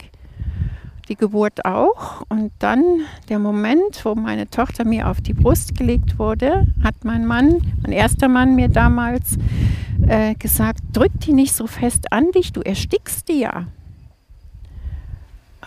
die 1.10 1.16
Geburt 1.16 1.66
auch. 1.66 2.24
Und 2.30 2.52
dann 2.60 2.84
der 3.30 3.40
Moment, 3.40 4.04
wo 4.04 4.16
meine 4.16 4.50
Tochter 4.50 4.86
mir 4.86 5.08
auf 5.08 5.22
die 5.22 5.34
Brust 5.34 5.78
gelegt 5.78 6.18
wurde, 6.18 6.68
hat 6.84 6.96
mein 7.04 7.26
Mann, 7.26 7.62
mein 7.82 7.92
erster 7.92 8.28
Mann 8.28 8.56
mir 8.56 8.70
damals 8.70 9.38
äh, 10.08 10.36
gesagt, 10.36 10.80
drück 10.94 11.12
die 11.22 11.34
nicht 11.34 11.54
so 11.54 11.68
fest 11.68 12.12
an 12.12 12.32
dich, 12.32 12.54
du 12.54 12.62
erstickst 12.62 13.28
die 13.28 13.40
ja. 13.40 13.68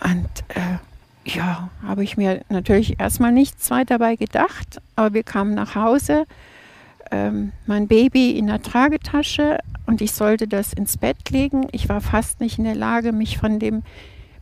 Und 0.03 0.29
äh, 0.49 0.77
ja, 1.25 1.69
habe 1.83 2.03
ich 2.03 2.17
mir 2.17 2.41
natürlich 2.49 2.99
erstmal 2.99 3.31
nichts 3.31 3.71
weiter 3.71 3.97
dabei 3.97 4.15
gedacht, 4.15 4.81
aber 4.95 5.13
wir 5.13 5.23
kamen 5.23 5.55
nach 5.55 5.75
Hause, 5.75 6.25
ähm, 7.11 7.51
mein 7.65 7.87
Baby 7.87 8.31
in 8.37 8.47
der 8.47 8.61
Tragetasche 8.61 9.59
und 9.85 10.01
ich 10.01 10.11
sollte 10.11 10.47
das 10.47 10.73
ins 10.73 10.97
Bett 10.97 11.29
legen. 11.29 11.67
Ich 11.71 11.89
war 11.89 12.01
fast 12.01 12.39
nicht 12.39 12.57
in 12.57 12.63
der 12.63 12.75
Lage, 12.75 13.11
mich 13.11 13.37
von 13.37 13.59
dem 13.59 13.83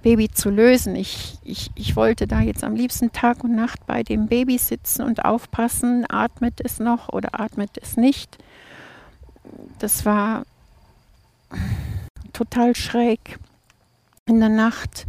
Baby 0.02 0.30
zu 0.30 0.50
lösen. 0.50 0.96
Ich, 0.96 1.38
ich, 1.44 1.72
ich 1.76 1.96
wollte 1.96 2.28
da 2.28 2.42
jetzt 2.42 2.64
am 2.64 2.76
liebsten 2.76 3.12
Tag 3.12 3.44
und 3.44 3.56
Nacht 3.56 3.86
bei 3.88 4.04
dem 4.04 4.28
Baby 4.28 4.58
sitzen 4.58 5.02
und 5.04 5.26
aufpassen, 5.26 6.06
atmet 6.10 6.62
es 6.64 6.80
noch 6.80 7.10
oder 7.10 7.40
atmet 7.40 7.72
es 7.82 7.98
nicht. 7.98 8.38
Das 9.80 10.06
war 10.06 10.44
total 12.34 12.76
schräg. 12.76 13.40
In 14.26 14.40
der 14.40 14.50
Nacht 14.50 15.06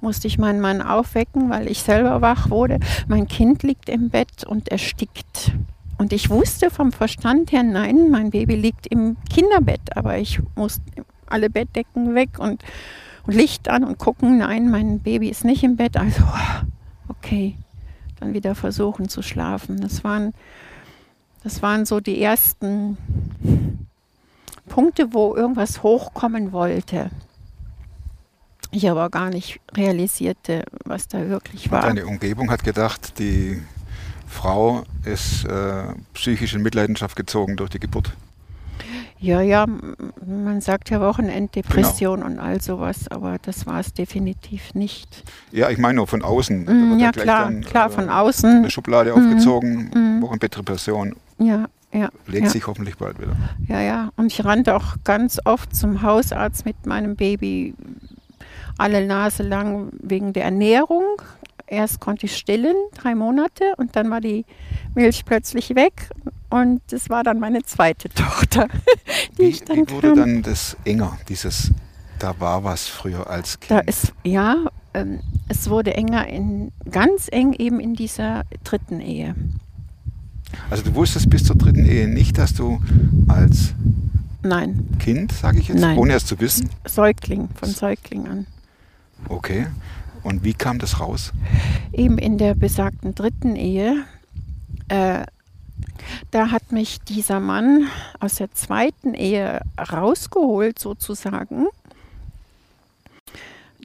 musste 0.00 0.28
ich 0.28 0.38
meinen 0.38 0.60
Mann 0.60 0.82
aufwecken, 0.82 1.50
weil 1.50 1.68
ich 1.68 1.82
selber 1.82 2.20
wach 2.20 2.50
wurde. 2.50 2.78
Mein 3.08 3.26
Kind 3.26 3.62
liegt 3.62 3.88
im 3.88 4.10
Bett 4.10 4.44
und 4.44 4.68
erstickt. 4.68 5.52
Und 5.98 6.12
ich 6.12 6.28
wusste 6.30 6.70
vom 6.70 6.92
Verstand 6.92 7.52
her, 7.52 7.62
nein, 7.62 8.10
mein 8.10 8.30
Baby 8.30 8.54
liegt 8.54 8.86
im 8.86 9.16
Kinderbett, 9.30 9.96
aber 9.96 10.18
ich 10.18 10.40
musste 10.54 10.82
alle 11.26 11.50
Bettdecken 11.50 12.14
weg 12.14 12.38
und, 12.38 12.62
und 13.26 13.34
Licht 13.34 13.68
an 13.68 13.84
und 13.84 13.98
gucken, 13.98 14.38
nein, 14.38 14.70
mein 14.70 15.00
Baby 15.00 15.28
ist 15.28 15.44
nicht 15.44 15.62
im 15.64 15.76
Bett. 15.76 15.96
Also, 15.96 16.22
okay, 17.08 17.56
dann 18.20 18.34
wieder 18.34 18.54
versuchen 18.54 19.08
zu 19.08 19.22
schlafen. 19.22 19.80
Das 19.80 20.04
waren, 20.04 20.34
das 21.42 21.62
waren 21.62 21.86
so 21.86 22.00
die 22.00 22.20
ersten 22.20 22.98
Punkte, 24.68 25.14
wo 25.14 25.34
irgendwas 25.34 25.82
hochkommen 25.82 26.52
wollte. 26.52 27.10
Ich 28.70 28.90
aber 28.90 29.08
gar 29.10 29.30
nicht 29.30 29.60
realisierte, 29.74 30.64
was 30.84 31.08
da 31.08 31.28
wirklich 31.28 31.70
war. 31.70 31.82
Deine 31.82 32.06
Umgebung 32.06 32.50
hat 32.50 32.64
gedacht, 32.64 33.18
die 33.18 33.62
Frau 34.36 34.82
ist 35.04 35.44
äh, 35.44 35.84
psychisch 36.14 36.54
in 36.54 36.62
Mitleidenschaft 36.62 37.16
gezogen 37.16 37.56
durch 37.56 37.70
die 37.70 37.80
Geburt. 37.80 38.12
Ja, 39.18 39.40
ja, 39.40 39.64
man 40.26 40.60
sagt 40.60 40.90
ja 40.90 41.00
Wochenenddepression 41.00 42.22
und 42.22 42.38
all 42.38 42.60
sowas, 42.60 43.08
aber 43.10 43.38
das 43.40 43.66
war 43.66 43.80
es 43.80 43.94
definitiv 43.94 44.74
nicht. 44.74 45.24
Ja, 45.52 45.70
ich 45.70 45.78
meine 45.78 45.94
nur 45.96 46.06
von 46.06 46.22
außen. 46.22 46.64
Mm, 46.96 46.98
ja, 46.98 47.12
klar, 47.12 47.44
dann, 47.46 47.62
klar, 47.62 47.86
äh, 47.86 47.90
von 47.90 48.10
außen. 48.10 48.58
Eine 48.58 48.70
Schublade 48.70 49.16
Mhm. 49.16 49.16
aufgezogen, 49.16 49.90
Mhm. 49.94 50.22
Wochenbettdepression, 50.22 51.16
Ja, 51.38 51.64
ja. 51.94 52.10
legt 52.26 52.44
ja. 52.46 52.50
sich 52.52 52.66
hoffentlich 52.66 52.98
bald 52.98 53.18
wieder. 53.18 53.34
Ja, 53.66 53.80
ja. 53.80 54.10
Und 54.16 54.26
ich 54.30 54.44
rannte 54.44 54.76
auch 54.76 54.96
ganz 55.04 55.40
oft 55.46 55.74
zum 55.74 56.02
Hausarzt 56.02 56.66
mit 56.66 56.84
meinem 56.84 57.16
Baby 57.16 57.74
alle 58.76 59.06
Nase 59.06 59.42
lang 59.42 59.88
wegen 59.98 60.34
der 60.34 60.44
Ernährung. 60.44 61.04
Erst 61.66 62.00
konnte 62.00 62.26
ich 62.26 62.36
stillen, 62.36 62.76
drei 62.94 63.14
Monate, 63.14 63.64
und 63.76 63.96
dann 63.96 64.10
war 64.10 64.20
die 64.20 64.44
Milch 64.94 65.24
plötzlich 65.24 65.74
weg. 65.74 66.10
Und 66.50 66.80
das 66.88 67.10
war 67.10 67.24
dann 67.24 67.40
meine 67.40 67.62
zweite 67.62 68.08
Tochter, 68.14 68.68
die 69.36 69.42
Wie, 69.42 69.46
ich 69.48 69.64
dann 69.64 69.78
wie 69.78 69.90
wurde 69.90 70.08
kam. 70.08 70.16
dann 70.16 70.42
das 70.42 70.76
enger, 70.84 71.18
dieses, 71.28 71.72
da 72.18 72.38
war 72.38 72.62
was 72.64 72.86
früher 72.86 73.28
als 73.28 73.58
Kind? 73.58 73.70
Da 73.70 73.78
ist, 73.80 74.12
ja, 74.24 74.66
ähm, 74.94 75.20
es 75.48 75.68
wurde 75.68 75.94
enger, 75.94 76.28
in, 76.28 76.70
ganz 76.90 77.28
eng 77.30 77.52
eben 77.52 77.80
in 77.80 77.94
dieser 77.94 78.44
dritten 78.64 79.00
Ehe. 79.00 79.34
Also 80.70 80.84
du 80.84 80.94
wusstest 80.94 81.28
bis 81.28 81.44
zur 81.44 81.56
dritten 81.56 81.84
Ehe 81.84 82.06
nicht, 82.06 82.38
dass 82.38 82.54
du 82.54 82.80
als 83.26 83.74
Nein, 84.42 84.88
Kind, 85.00 85.32
sage 85.32 85.58
ich 85.58 85.66
jetzt, 85.68 85.80
Nein. 85.80 85.98
ohne 85.98 86.14
es 86.14 86.24
zu 86.24 86.38
wissen, 86.38 86.70
Säugling, 86.86 87.48
von 87.56 87.68
Säugling 87.68 88.28
an. 88.28 88.46
okay. 89.28 89.66
Und 90.26 90.42
wie 90.42 90.54
kam 90.54 90.80
das 90.80 90.98
raus? 90.98 91.32
eben 91.92 92.18
in 92.18 92.36
der 92.36 92.54
besagten 92.54 93.14
dritten 93.14 93.56
Ehe, 93.56 94.04
äh, 94.88 95.24
da 96.30 96.50
hat 96.50 96.72
mich 96.72 97.00
dieser 97.00 97.40
Mann 97.40 97.86
aus 98.20 98.34
der 98.34 98.52
zweiten 98.52 99.14
Ehe 99.14 99.60
rausgeholt 99.78 100.78
sozusagen. 100.78 101.66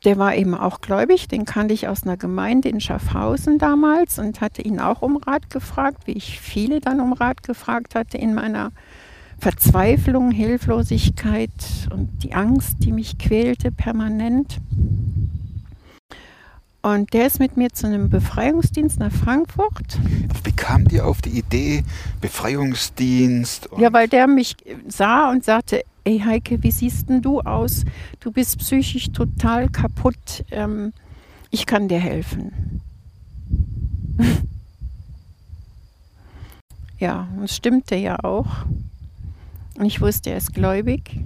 Der 0.04 0.18
war 0.18 0.36
eben 0.36 0.56
auch 0.56 0.82
gläubig, 0.82 1.28
den 1.28 1.46
kannte 1.46 1.76
ich 1.76 1.88
aus 1.88 2.04
einer 2.04 2.18
Gemeinde 2.18 2.70
in 2.70 2.82
Schaffhausen 2.82 3.60
damals 3.60 4.18
und 4.18 4.42
hatte 4.42 4.64
ihn 4.64 4.80
auch 4.80 5.04
um 5.04 5.18
Rat 5.18 5.52
gefragt, 5.52 6.08
wie 6.08 6.14
ich 6.14 6.40
viele 6.40 6.82
dann 6.82 7.00
um 7.00 7.14
Rat 7.14 7.44
gefragt 7.44 7.94
hatte 7.94 8.18
in 8.18 8.34
meiner 8.34 8.72
Verzweiflung, 9.38 10.32
Hilflosigkeit 10.32 11.52
und 11.92 12.24
die 12.24 12.34
Angst, 12.34 12.78
die 12.80 12.92
mich 12.92 13.20
quälte 13.20 13.72
permanent. 13.72 14.60
Und 16.84 17.14
der 17.14 17.28
ist 17.28 17.40
mit 17.40 17.58
mir 17.58 17.70
zu 17.70 17.86
einem 17.86 18.10
Befreiungsdienst 18.10 19.00
nach 19.00 19.12
Frankfurt. 19.12 20.00
Wie 20.44 20.52
kam 20.52 20.88
dir 20.88 21.06
auf 21.06 21.22
die 21.22 21.38
Idee, 21.38 21.84
Befreiungsdienst? 22.22 23.70
Ja, 23.78 23.94
weil 23.94 24.08
der 24.08 24.26
mich 24.26 24.56
sah 24.88 25.30
und 25.30 25.44
sagte, 25.44 25.84
ey 26.06 26.20
Heike, 26.20 26.64
wie 26.64 26.72
siehst 26.72 27.08
denn 27.10 27.22
du 27.22 27.42
aus? 27.42 27.84
Du 28.20 28.32
bist 28.32 28.58
psychisch 28.58 29.12
total 29.12 29.70
kaputt. 29.70 30.44
Ähm, 30.50 30.94
ich 31.52 31.68
kann 31.68 31.88
dir 31.88 32.00
helfen. 32.00 32.82
ja, 36.98 37.28
und 37.38 37.44
es 37.44 37.56
stimmte 37.56 37.96
ja 37.96 38.24
auch. 38.24 38.66
Und 39.76 39.86
ich 39.86 40.02
wusste, 40.02 40.32
er 40.32 40.38
ist 40.38 40.54
gläubig. 40.54 41.20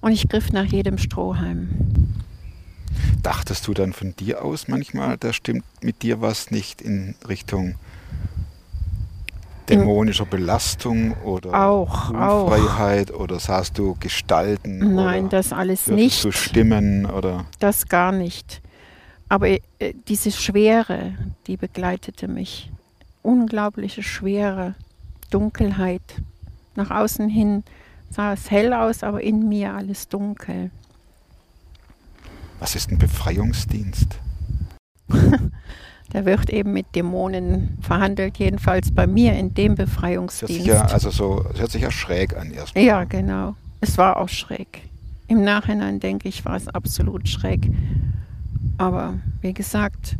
Und 0.00 0.10
ich 0.10 0.28
griff 0.28 0.50
nach 0.52 0.64
jedem 0.64 0.98
Strohhalm. 0.98 1.68
Dachtest 3.22 3.66
du 3.66 3.74
dann 3.74 3.92
von 3.92 4.14
dir 4.16 4.44
aus 4.44 4.68
manchmal, 4.68 5.16
da 5.16 5.32
stimmt 5.32 5.64
mit 5.80 6.02
dir 6.02 6.20
was 6.20 6.50
nicht 6.50 6.80
in 6.82 7.14
Richtung 7.28 7.74
dämonischer 9.68 10.26
Belastung 10.26 11.14
oder 11.24 11.66
Auch, 11.66 12.14
auch. 12.14 12.44
Unfreiheit 12.44 13.12
oder 13.12 13.40
sahst 13.40 13.78
du 13.78 13.96
Gestalten? 13.98 14.94
Nein, 14.94 15.28
das 15.28 15.52
alles 15.52 15.88
nicht. 15.88 16.24
du 16.24 16.32
Stimmen 16.32 17.06
oder 17.06 17.46
Das 17.58 17.88
gar 17.88 18.12
nicht. 18.12 18.62
Aber 19.28 19.48
äh, 19.48 19.58
diese 20.06 20.30
Schwere, 20.30 21.14
die 21.46 21.56
begleitete 21.56 22.28
mich. 22.28 22.70
Unglaubliche 23.22 24.04
Schwere, 24.04 24.76
Dunkelheit. 25.30 26.02
Nach 26.76 26.90
außen 26.90 27.28
hin 27.28 27.64
sah 28.10 28.34
es 28.34 28.50
hell 28.50 28.72
aus, 28.72 29.02
aber 29.02 29.20
in 29.20 29.48
mir 29.48 29.74
alles 29.74 30.08
dunkel. 30.08 30.70
Was 32.58 32.74
ist 32.74 32.90
ein 32.90 32.98
Befreiungsdienst? 32.98 34.18
Da 36.10 36.24
wird 36.24 36.50
eben 36.50 36.72
mit 36.72 36.94
Dämonen 36.94 37.76
verhandelt, 37.80 38.38
jedenfalls 38.38 38.92
bei 38.92 39.06
mir 39.08 39.34
in 39.34 39.54
dem 39.54 39.74
Befreiungsdienst. 39.74 40.64
ja, 40.64 40.82
also 40.82 41.10
so, 41.10 41.44
das 41.50 41.60
hört 41.60 41.70
sich 41.72 41.82
ja 41.82 41.90
schräg 41.90 42.36
an 42.36 42.52
erstmal. 42.52 42.84
Ja, 42.84 43.04
genau. 43.04 43.56
Es 43.80 43.98
war 43.98 44.16
auch 44.18 44.28
schräg. 44.28 44.82
Im 45.26 45.42
Nachhinein 45.42 45.98
denke 45.98 46.28
ich, 46.28 46.44
war 46.44 46.54
es 46.56 46.68
absolut 46.68 47.28
schräg. 47.28 47.70
Aber 48.78 49.14
wie 49.40 49.52
gesagt, 49.52 50.16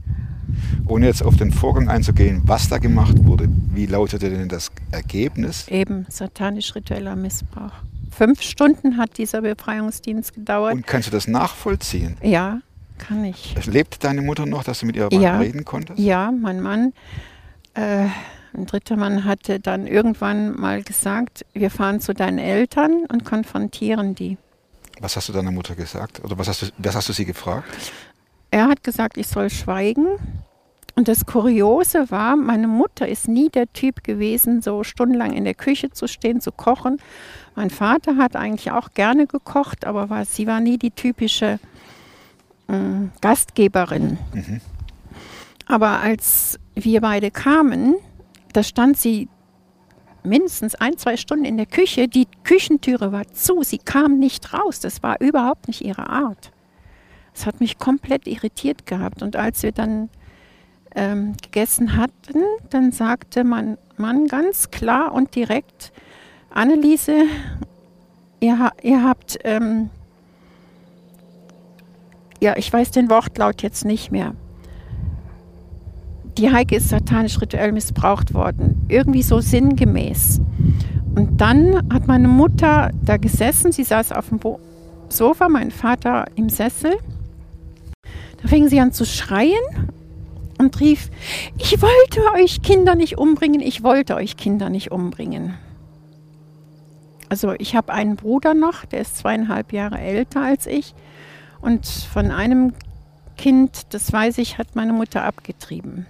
Ohne 0.86 1.06
jetzt 1.06 1.22
auf 1.22 1.36
den 1.36 1.52
Vorgang 1.52 1.88
einzugehen, 1.88 2.42
was 2.44 2.68
da 2.68 2.78
gemacht 2.78 3.24
wurde, 3.24 3.48
wie 3.72 3.86
lautete 3.86 4.28
denn 4.28 4.48
das 4.48 4.72
Ergebnis? 4.90 5.68
eben 5.68 6.04
satanisch-ritueller 6.08 7.14
Missbrauch. 7.16 7.72
Fünf 8.16 8.40
Stunden 8.40 8.96
hat 8.96 9.18
dieser 9.18 9.42
Befreiungsdienst 9.42 10.32
gedauert. 10.34 10.72
Und 10.74 10.86
kannst 10.86 11.08
du 11.08 11.12
das 11.12 11.28
nachvollziehen? 11.28 12.16
Ja, 12.22 12.60
kann 12.98 13.24
ich. 13.24 13.54
Lebt 13.66 14.02
deine 14.04 14.22
Mutter 14.22 14.46
noch, 14.46 14.64
dass 14.64 14.80
du 14.80 14.86
mit 14.86 14.96
ihr 14.96 15.08
Ja. 15.12 15.38
reden 15.38 15.64
konntest? 15.66 15.98
Ja, 15.98 16.30
mein 16.32 16.62
Mann, 16.62 16.94
äh, 17.74 18.06
ein 18.54 18.64
dritter 18.64 18.96
Mann 18.96 19.24
hatte 19.24 19.60
dann 19.60 19.86
irgendwann 19.86 20.58
mal 20.58 20.82
gesagt, 20.82 21.44
wir 21.52 21.70
fahren 21.70 22.00
zu 22.00 22.14
deinen 22.14 22.38
Eltern 22.38 23.04
und 23.12 23.26
konfrontieren 23.26 24.14
die. 24.14 24.38
Was 24.98 25.16
hast 25.16 25.28
du 25.28 25.34
deiner 25.34 25.50
Mutter 25.50 25.74
gesagt? 25.74 26.24
Oder 26.24 26.38
was 26.38 26.48
hast 26.48 26.62
du, 26.62 26.66
was 26.78 26.96
hast 26.96 27.10
du 27.10 27.12
sie 27.12 27.26
gefragt? 27.26 27.68
Er 28.50 28.66
hat 28.68 28.82
gesagt, 28.82 29.18
ich 29.18 29.26
soll 29.28 29.50
schweigen. 29.50 30.06
Und 30.98 31.08
das 31.08 31.26
Kuriose 31.26 32.10
war, 32.10 32.36
meine 32.36 32.68
Mutter 32.68 33.06
ist 33.06 33.28
nie 33.28 33.50
der 33.50 33.70
Typ 33.74 34.02
gewesen, 34.02 34.62
so 34.62 34.82
stundenlang 34.82 35.34
in 35.34 35.44
der 35.44 35.54
Küche 35.54 35.90
zu 35.90 36.08
stehen, 36.08 36.40
zu 36.40 36.52
kochen. 36.52 36.96
Mein 37.54 37.68
Vater 37.68 38.16
hat 38.16 38.34
eigentlich 38.34 38.70
auch 38.70 38.92
gerne 38.94 39.26
gekocht, 39.26 39.84
aber 39.84 40.08
war, 40.08 40.24
sie 40.24 40.46
war 40.46 40.60
nie 40.60 40.78
die 40.78 40.90
typische 40.90 41.58
mh, 42.68 43.10
Gastgeberin. 43.20 44.16
Aber 45.66 46.00
als 46.00 46.58
wir 46.74 47.02
beide 47.02 47.30
kamen, 47.30 47.96
da 48.54 48.62
stand 48.62 48.96
sie 48.96 49.28
mindestens 50.22 50.76
ein, 50.76 50.96
zwei 50.96 51.18
Stunden 51.18 51.44
in 51.44 51.58
der 51.58 51.66
Küche. 51.66 52.08
Die 52.08 52.26
Küchentüre 52.42 53.12
war 53.12 53.26
zu, 53.32 53.62
sie 53.62 53.78
kam 53.78 54.18
nicht 54.18 54.54
raus. 54.54 54.80
Das 54.80 55.02
war 55.02 55.20
überhaupt 55.20 55.68
nicht 55.68 55.82
ihre 55.82 56.08
Art. 56.08 56.52
Das 57.34 57.44
hat 57.44 57.60
mich 57.60 57.78
komplett 57.78 58.26
irritiert 58.26 58.86
gehabt. 58.86 59.22
Und 59.22 59.36
als 59.36 59.62
wir 59.62 59.72
dann 59.72 60.08
ähm, 60.96 61.34
gegessen 61.42 61.96
hatten, 61.96 62.42
dann 62.70 62.90
sagte 62.90 63.44
mein 63.44 63.78
Mann 63.96 64.26
ganz 64.26 64.70
klar 64.70 65.12
und 65.12 65.34
direkt, 65.36 65.92
Anneliese, 66.50 67.24
ihr, 68.40 68.70
ihr 68.82 69.04
habt, 69.04 69.38
ähm, 69.44 69.90
ja, 72.40 72.56
ich 72.56 72.72
weiß 72.72 72.90
den 72.90 73.10
Wortlaut 73.10 73.62
jetzt 73.62 73.84
nicht 73.84 74.10
mehr. 74.10 74.34
Die 76.38 76.50
Heike 76.50 76.76
ist 76.76 76.88
satanisch 76.88 77.40
rituell 77.40 77.72
missbraucht 77.72 78.34
worden. 78.34 78.84
Irgendwie 78.88 79.22
so 79.22 79.40
sinngemäß. 79.40 80.40
Und 81.14 81.40
dann 81.40 81.76
hat 81.90 82.06
meine 82.06 82.28
Mutter 82.28 82.90
da 83.02 83.16
gesessen, 83.16 83.72
sie 83.72 83.84
saß 83.84 84.12
auf 84.12 84.28
dem 84.28 84.38
Bo 84.38 84.60
Sofa, 85.08 85.48
mein 85.48 85.70
Vater 85.70 86.26
im 86.34 86.48
Sessel. 86.48 86.96
Da 88.42 88.48
fing 88.48 88.68
sie 88.68 88.80
an 88.80 88.92
zu 88.92 89.06
schreien 89.06 89.54
und 90.58 90.80
rief, 90.80 91.10
ich 91.58 91.80
wollte 91.80 92.20
euch 92.34 92.62
Kinder 92.62 92.94
nicht 92.94 93.18
umbringen, 93.18 93.60
ich 93.60 93.82
wollte 93.82 94.14
euch 94.16 94.36
Kinder 94.36 94.70
nicht 94.70 94.90
umbringen. 94.90 95.54
Also 97.28 97.54
ich 97.58 97.74
habe 97.74 97.92
einen 97.92 98.16
Bruder 98.16 98.54
noch, 98.54 98.84
der 98.84 99.00
ist 99.00 99.18
zweieinhalb 99.18 99.72
Jahre 99.72 99.98
älter 99.98 100.42
als 100.42 100.66
ich. 100.66 100.94
Und 101.60 101.86
von 101.86 102.30
einem 102.30 102.72
Kind, 103.36 103.94
das 103.94 104.12
weiß 104.12 104.38
ich, 104.38 104.58
hat 104.58 104.76
meine 104.76 104.92
Mutter 104.92 105.24
abgetrieben. 105.24 106.06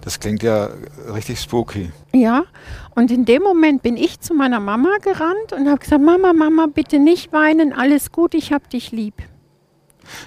Das 0.00 0.20
klingt 0.20 0.42
ja 0.42 0.68
richtig 1.14 1.40
spooky. 1.40 1.90
Ja, 2.12 2.44
und 2.94 3.10
in 3.10 3.24
dem 3.24 3.42
Moment 3.42 3.82
bin 3.82 3.96
ich 3.96 4.20
zu 4.20 4.34
meiner 4.34 4.60
Mama 4.60 4.98
gerannt 5.02 5.52
und 5.56 5.66
habe 5.66 5.78
gesagt, 5.78 6.02
Mama, 6.02 6.32
Mama, 6.32 6.66
bitte 6.66 6.98
nicht 6.98 7.32
weinen, 7.32 7.72
alles 7.72 8.12
gut, 8.12 8.34
ich 8.34 8.52
hab 8.52 8.68
dich 8.68 8.92
lieb. 8.92 9.14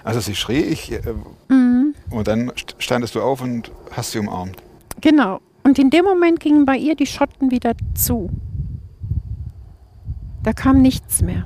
Also 0.04 0.20
sie 0.20 0.36
schrie 0.36 0.62
ich 0.62 0.92
äh, 0.92 1.02
Mhm. 1.50 1.94
und 2.10 2.28
dann 2.28 2.50
st- 2.52 2.76
standest 2.80 3.16
du 3.16 3.22
auf 3.22 3.42
und 3.42 3.72
hast 3.92 4.12
sie 4.12 4.20
umarmt. 4.20 4.58
Genau. 5.02 5.40
Und 5.64 5.80
in 5.80 5.90
dem 5.90 6.06
Moment 6.06 6.40
gingen 6.40 6.66
bei 6.66 6.78
ihr 6.78 6.96
die 6.96 7.06
Schotten 7.06 7.52
wieder 7.52 7.74
zu. 7.94 8.30
Da 10.44 10.54
kam 10.54 10.82
nichts 10.82 11.22
mehr. 11.22 11.44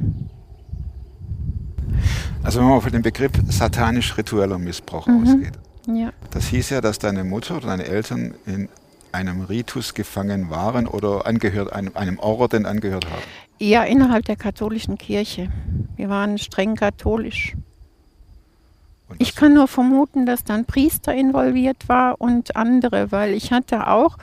Also 2.44 2.60
wenn 2.60 2.68
man 2.68 2.82
von 2.82 2.92
dem 2.92 3.02
Begriff 3.02 3.32
satanisch-ritueller 3.48 4.58
Missbrauch 4.58 5.08
Mhm. 5.08 5.24
ausgeht. 5.24 5.54
Ja. 5.88 6.12
Das 6.32 6.48
hieß 6.48 6.70
ja, 6.72 6.82
dass 6.82 7.00
deine 7.00 7.24
Mutter 7.24 7.58
oder 7.58 7.68
deine 7.68 7.86
Eltern 7.86 8.36
in 8.46 8.70
einem 9.12 9.42
Ritus 9.42 9.94
gefangen 9.94 10.50
waren 10.50 10.88
oder 10.88 11.26
angehört, 11.28 11.74
einem, 11.74 11.92
einem 11.96 12.18
Orden 12.20 12.66
angehört 12.66 13.06
haben. 13.06 13.22
ja, 13.60 13.84
innerhalb 13.84 14.26
der 14.26 14.38
katholischen 14.38 14.98
Kirche. 14.98 15.50
Wir 15.96 16.10
waren 16.10 16.38
streng 16.38 16.76
katholisch. 16.76 17.54
Ich 19.18 19.36
kann 19.36 19.54
nur 19.54 19.68
vermuten, 19.68 20.26
dass 20.26 20.44
dann 20.44 20.66
Priester 20.66 21.14
involviert 21.14 21.88
war 21.90 22.20
und 22.20 22.56
andere, 22.56 23.12
weil 23.12 23.34
ich 23.34 23.52
hatte 23.52 23.88
auch 23.88 24.18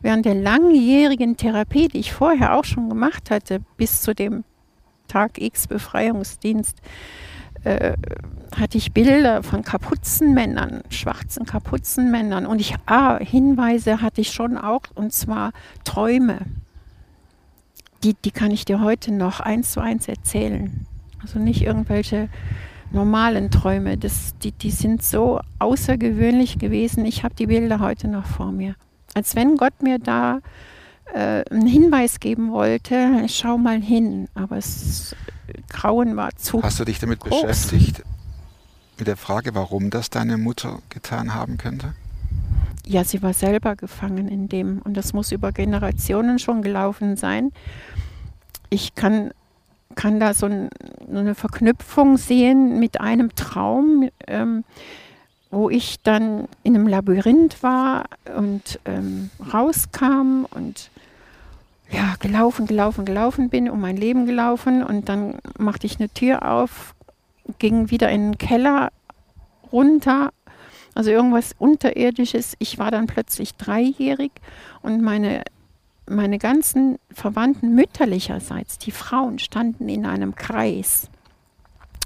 während 0.00 0.26
der 0.26 0.34
langjährigen 0.34 1.36
Therapie, 1.36 1.88
die 1.88 1.98
ich 1.98 2.12
vorher 2.12 2.54
auch 2.54 2.64
schon 2.64 2.88
gemacht 2.88 3.30
hatte, 3.30 3.60
bis 3.76 4.02
zu 4.02 4.14
dem 4.14 4.44
Tag 5.08 5.40
X 5.40 5.66
Befreiungsdienst, 5.66 6.76
äh, 7.64 7.94
hatte 8.54 8.78
ich 8.78 8.92
Bilder 8.92 9.42
von 9.42 9.62
Kapuzenmännern, 9.62 10.82
schwarzen 10.90 11.46
Kapuzenmännern. 11.46 12.46
Und 12.46 12.60
ich, 12.60 12.74
ah, 12.86 13.18
Hinweise 13.18 14.02
hatte 14.02 14.20
ich 14.20 14.32
schon 14.32 14.58
auch, 14.58 14.82
und 14.94 15.12
zwar 15.12 15.52
Träume. 15.84 16.40
Die, 18.02 18.14
die 18.14 18.30
kann 18.30 18.50
ich 18.50 18.64
dir 18.64 18.80
heute 18.80 19.12
noch 19.12 19.40
eins 19.40 19.72
zu 19.72 19.80
eins 19.80 20.08
erzählen. 20.08 20.86
Also 21.22 21.38
nicht 21.38 21.62
irgendwelche 21.62 22.28
normalen 22.94 23.50
Träume. 23.50 23.98
Das, 23.98 24.34
die, 24.42 24.52
die 24.52 24.70
sind 24.70 25.02
so 25.02 25.40
außergewöhnlich 25.58 26.58
gewesen. 26.58 27.04
Ich 27.04 27.24
habe 27.24 27.34
die 27.34 27.46
Bilder 27.46 27.80
heute 27.80 28.08
noch 28.08 28.26
vor 28.26 28.52
mir. 28.52 28.76
Als 29.14 29.36
wenn 29.36 29.56
Gott 29.56 29.82
mir 29.82 29.98
da 29.98 30.40
äh, 31.12 31.44
einen 31.50 31.66
Hinweis 31.66 32.20
geben 32.20 32.50
wollte, 32.52 33.26
schau 33.28 33.58
mal 33.58 33.80
hin. 33.80 34.28
Aber 34.34 34.56
das 34.56 35.14
Grauen 35.68 36.16
war 36.16 36.34
zu. 36.36 36.62
Hast 36.62 36.80
du 36.80 36.84
dich 36.84 36.98
damit 36.98 37.20
groß. 37.20 37.42
beschäftigt? 37.42 38.02
Mit 38.98 39.08
der 39.08 39.16
Frage, 39.16 39.54
warum 39.54 39.90
das 39.90 40.08
deine 40.08 40.38
Mutter 40.38 40.78
getan 40.88 41.34
haben 41.34 41.58
könnte? 41.58 41.94
Ja, 42.86 43.02
sie 43.02 43.22
war 43.22 43.32
selber 43.32 43.76
gefangen 43.76 44.28
in 44.28 44.48
dem. 44.48 44.80
Und 44.82 44.96
das 44.96 45.12
muss 45.12 45.32
über 45.32 45.52
Generationen 45.52 46.38
schon 46.38 46.62
gelaufen 46.62 47.16
sein. 47.16 47.50
Ich 48.70 48.94
kann, 48.94 49.32
kann 49.94 50.20
da 50.20 50.34
so, 50.34 50.46
ein, 50.46 50.68
so 51.10 51.18
eine 51.18 51.34
Verknüpfung 51.34 52.16
sehen 52.16 52.78
mit 52.78 53.00
einem 53.00 53.34
Traum, 53.34 54.08
ähm, 54.26 54.64
wo 55.50 55.70
ich 55.70 56.02
dann 56.02 56.48
in 56.62 56.74
einem 56.74 56.88
Labyrinth 56.88 57.62
war 57.62 58.06
und 58.36 58.80
ähm, 58.84 59.30
rauskam 59.52 60.46
und 60.50 60.90
ja, 61.90 62.14
gelaufen, 62.18 62.66
gelaufen, 62.66 63.04
gelaufen 63.04 63.50
bin, 63.50 63.70
um 63.70 63.80
mein 63.80 63.96
Leben 63.96 64.26
gelaufen 64.26 64.82
und 64.82 65.08
dann 65.08 65.38
machte 65.58 65.86
ich 65.86 66.00
eine 66.00 66.08
Tür 66.08 66.50
auf, 66.50 66.94
ging 67.58 67.90
wieder 67.90 68.10
in 68.10 68.32
den 68.32 68.38
Keller 68.38 68.90
runter, 69.70 70.32
also 70.94 71.10
irgendwas 71.10 71.54
Unterirdisches. 71.58 72.54
Ich 72.58 72.78
war 72.78 72.90
dann 72.90 73.06
plötzlich 73.06 73.54
dreijährig 73.56 74.32
und 74.82 75.02
meine, 75.02 75.42
meine 76.08 76.38
ganzen 76.38 76.98
Verwandten 77.12 77.74
mütterlicherseits, 77.74 78.78
die 78.78 78.90
Frauen, 78.90 79.38
standen 79.38 79.88
in 79.88 80.06
einem 80.06 80.34
Kreis. 80.34 81.08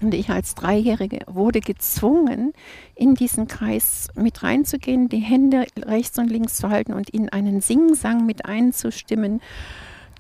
Und 0.01 0.15
ich 0.15 0.31
als 0.31 0.55
Dreijährige 0.55 1.21
wurde 1.27 1.61
gezwungen, 1.61 2.53
in 2.95 3.17
diesen 3.17 3.49
Kreis 3.49 4.09
mit 4.15 4.45
reinzugehen, 4.45 5.09
die 5.09 5.19
Hände 5.19 5.67
rechts 5.77 6.19
und 6.19 6.29
links 6.31 6.55
zu 6.57 6.69
halten 6.71 6.93
und 6.93 7.11
in 7.11 7.29
einen 7.31 7.61
Singsang 7.61 8.25
mit 8.25 8.45
einzustimmen, 8.47 9.41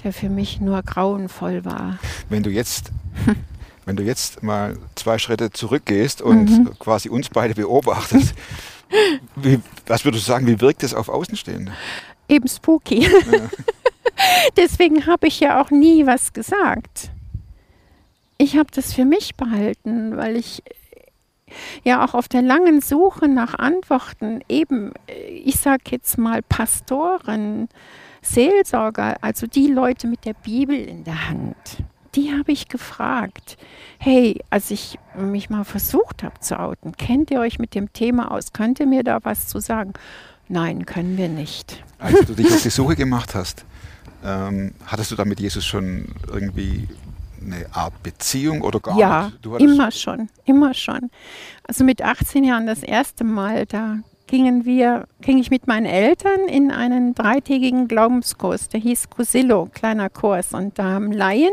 der 0.02 0.12
für 0.12 0.28
mich 0.30 0.60
nur 0.60 0.82
grauenvoll 0.82 1.64
war. 1.64 1.98
Wenn 2.28 2.42
du 2.42 2.50
jetzt, 2.50 2.90
wenn 3.86 3.94
du 3.94 4.02
jetzt 4.02 4.42
mal 4.42 4.76
zwei 4.96 5.18
Schritte 5.18 5.50
zurückgehst 5.52 6.22
und 6.22 6.50
Mhm. 6.50 6.78
quasi 6.80 7.08
uns 7.08 7.28
beide 7.28 7.54
beobachtest, 7.54 8.34
wie, 9.36 9.60
was 9.86 10.04
würdest 10.04 10.26
du 10.26 10.32
sagen, 10.32 10.46
wie 10.48 10.60
wirkt 10.60 10.82
es 10.82 10.92
auf 10.94 11.08
Außenstehende? 11.08 11.70
Eben 12.28 12.48
spooky. 12.48 13.08
Deswegen 14.56 15.06
habe 15.06 15.28
ich 15.28 15.40
ja 15.40 15.60
auch 15.60 15.70
nie 15.70 16.06
was 16.06 16.32
gesagt. 16.32 17.10
Ich 18.36 18.56
habe 18.56 18.70
das 18.72 18.92
für 18.92 19.04
mich 19.04 19.34
behalten, 19.34 20.16
weil 20.16 20.36
ich 20.36 20.62
äh, 20.66 21.50
ja 21.82 22.04
auch 22.04 22.14
auf 22.14 22.28
der 22.28 22.42
langen 22.42 22.80
Suche 22.80 23.28
nach 23.28 23.54
Antworten 23.54 24.40
eben, 24.48 24.92
äh, 25.08 25.26
ich 25.28 25.56
sage 25.56 25.82
jetzt 25.90 26.18
mal 26.18 26.42
Pastoren, 26.42 27.68
Seelsorger, 28.22 29.16
also 29.22 29.46
die 29.46 29.68
Leute 29.68 30.06
mit 30.06 30.24
der 30.24 30.34
Bibel 30.34 30.76
in 30.76 31.04
der 31.04 31.28
Hand, 31.28 31.82
die 32.14 32.32
habe 32.32 32.52
ich 32.52 32.68
gefragt. 32.68 33.56
Hey, 33.98 34.40
als 34.50 34.70
ich 34.70 34.98
mich 35.16 35.50
mal 35.50 35.64
versucht 35.64 36.22
habe 36.22 36.38
zu 36.40 36.58
outen, 36.58 36.96
kennt 36.96 37.30
ihr 37.30 37.40
euch 37.40 37.58
mit 37.58 37.74
dem 37.74 37.92
Thema 37.92 38.30
aus? 38.30 38.52
Könnt 38.52 38.80
ihr 38.80 38.86
mir 38.86 39.02
da 39.02 39.18
was 39.22 39.48
zu 39.48 39.60
sagen? 39.60 39.92
Nein, 40.48 40.86
können 40.86 41.16
wir 41.16 41.28
nicht. 41.28 41.82
Als 41.98 42.20
du 42.26 42.34
dich 42.34 42.46
auf 42.52 42.62
die 42.62 42.70
Suche 42.70 42.96
gemacht 42.96 43.34
hast, 43.34 43.64
ähm, 44.24 44.72
hattest 44.86 45.10
du 45.10 45.16
da 45.16 45.24
mit 45.24 45.40
Jesus 45.40 45.64
schon 45.66 46.06
irgendwie 46.32 46.88
eine 47.44 47.66
Art 47.72 48.02
Beziehung 48.02 48.62
oder 48.62 48.80
gar 48.80 48.98
Ja, 48.98 49.26
nicht? 49.26 49.46
Hattest- 49.46 49.60
immer 49.74 49.90
schon, 49.92 50.28
immer 50.44 50.74
schon. 50.74 51.10
Also 51.66 51.84
mit 51.84 52.02
18 52.02 52.44
Jahren 52.44 52.66
das 52.66 52.82
erste 52.82 53.24
Mal, 53.24 53.66
da 53.66 53.98
gingen 54.26 54.64
wir, 54.64 55.06
ging 55.20 55.38
ich 55.38 55.50
mit 55.50 55.66
meinen 55.66 55.86
Eltern 55.86 56.48
in 56.48 56.70
einen 56.70 57.14
dreitägigen 57.14 57.88
Glaubenskurs, 57.88 58.68
der 58.68 58.80
hieß 58.80 59.08
Cusillo, 59.10 59.70
kleiner 59.72 60.10
Kurs. 60.10 60.52
Und 60.52 60.78
da 60.78 60.84
haben 60.84 61.12
Laien 61.12 61.52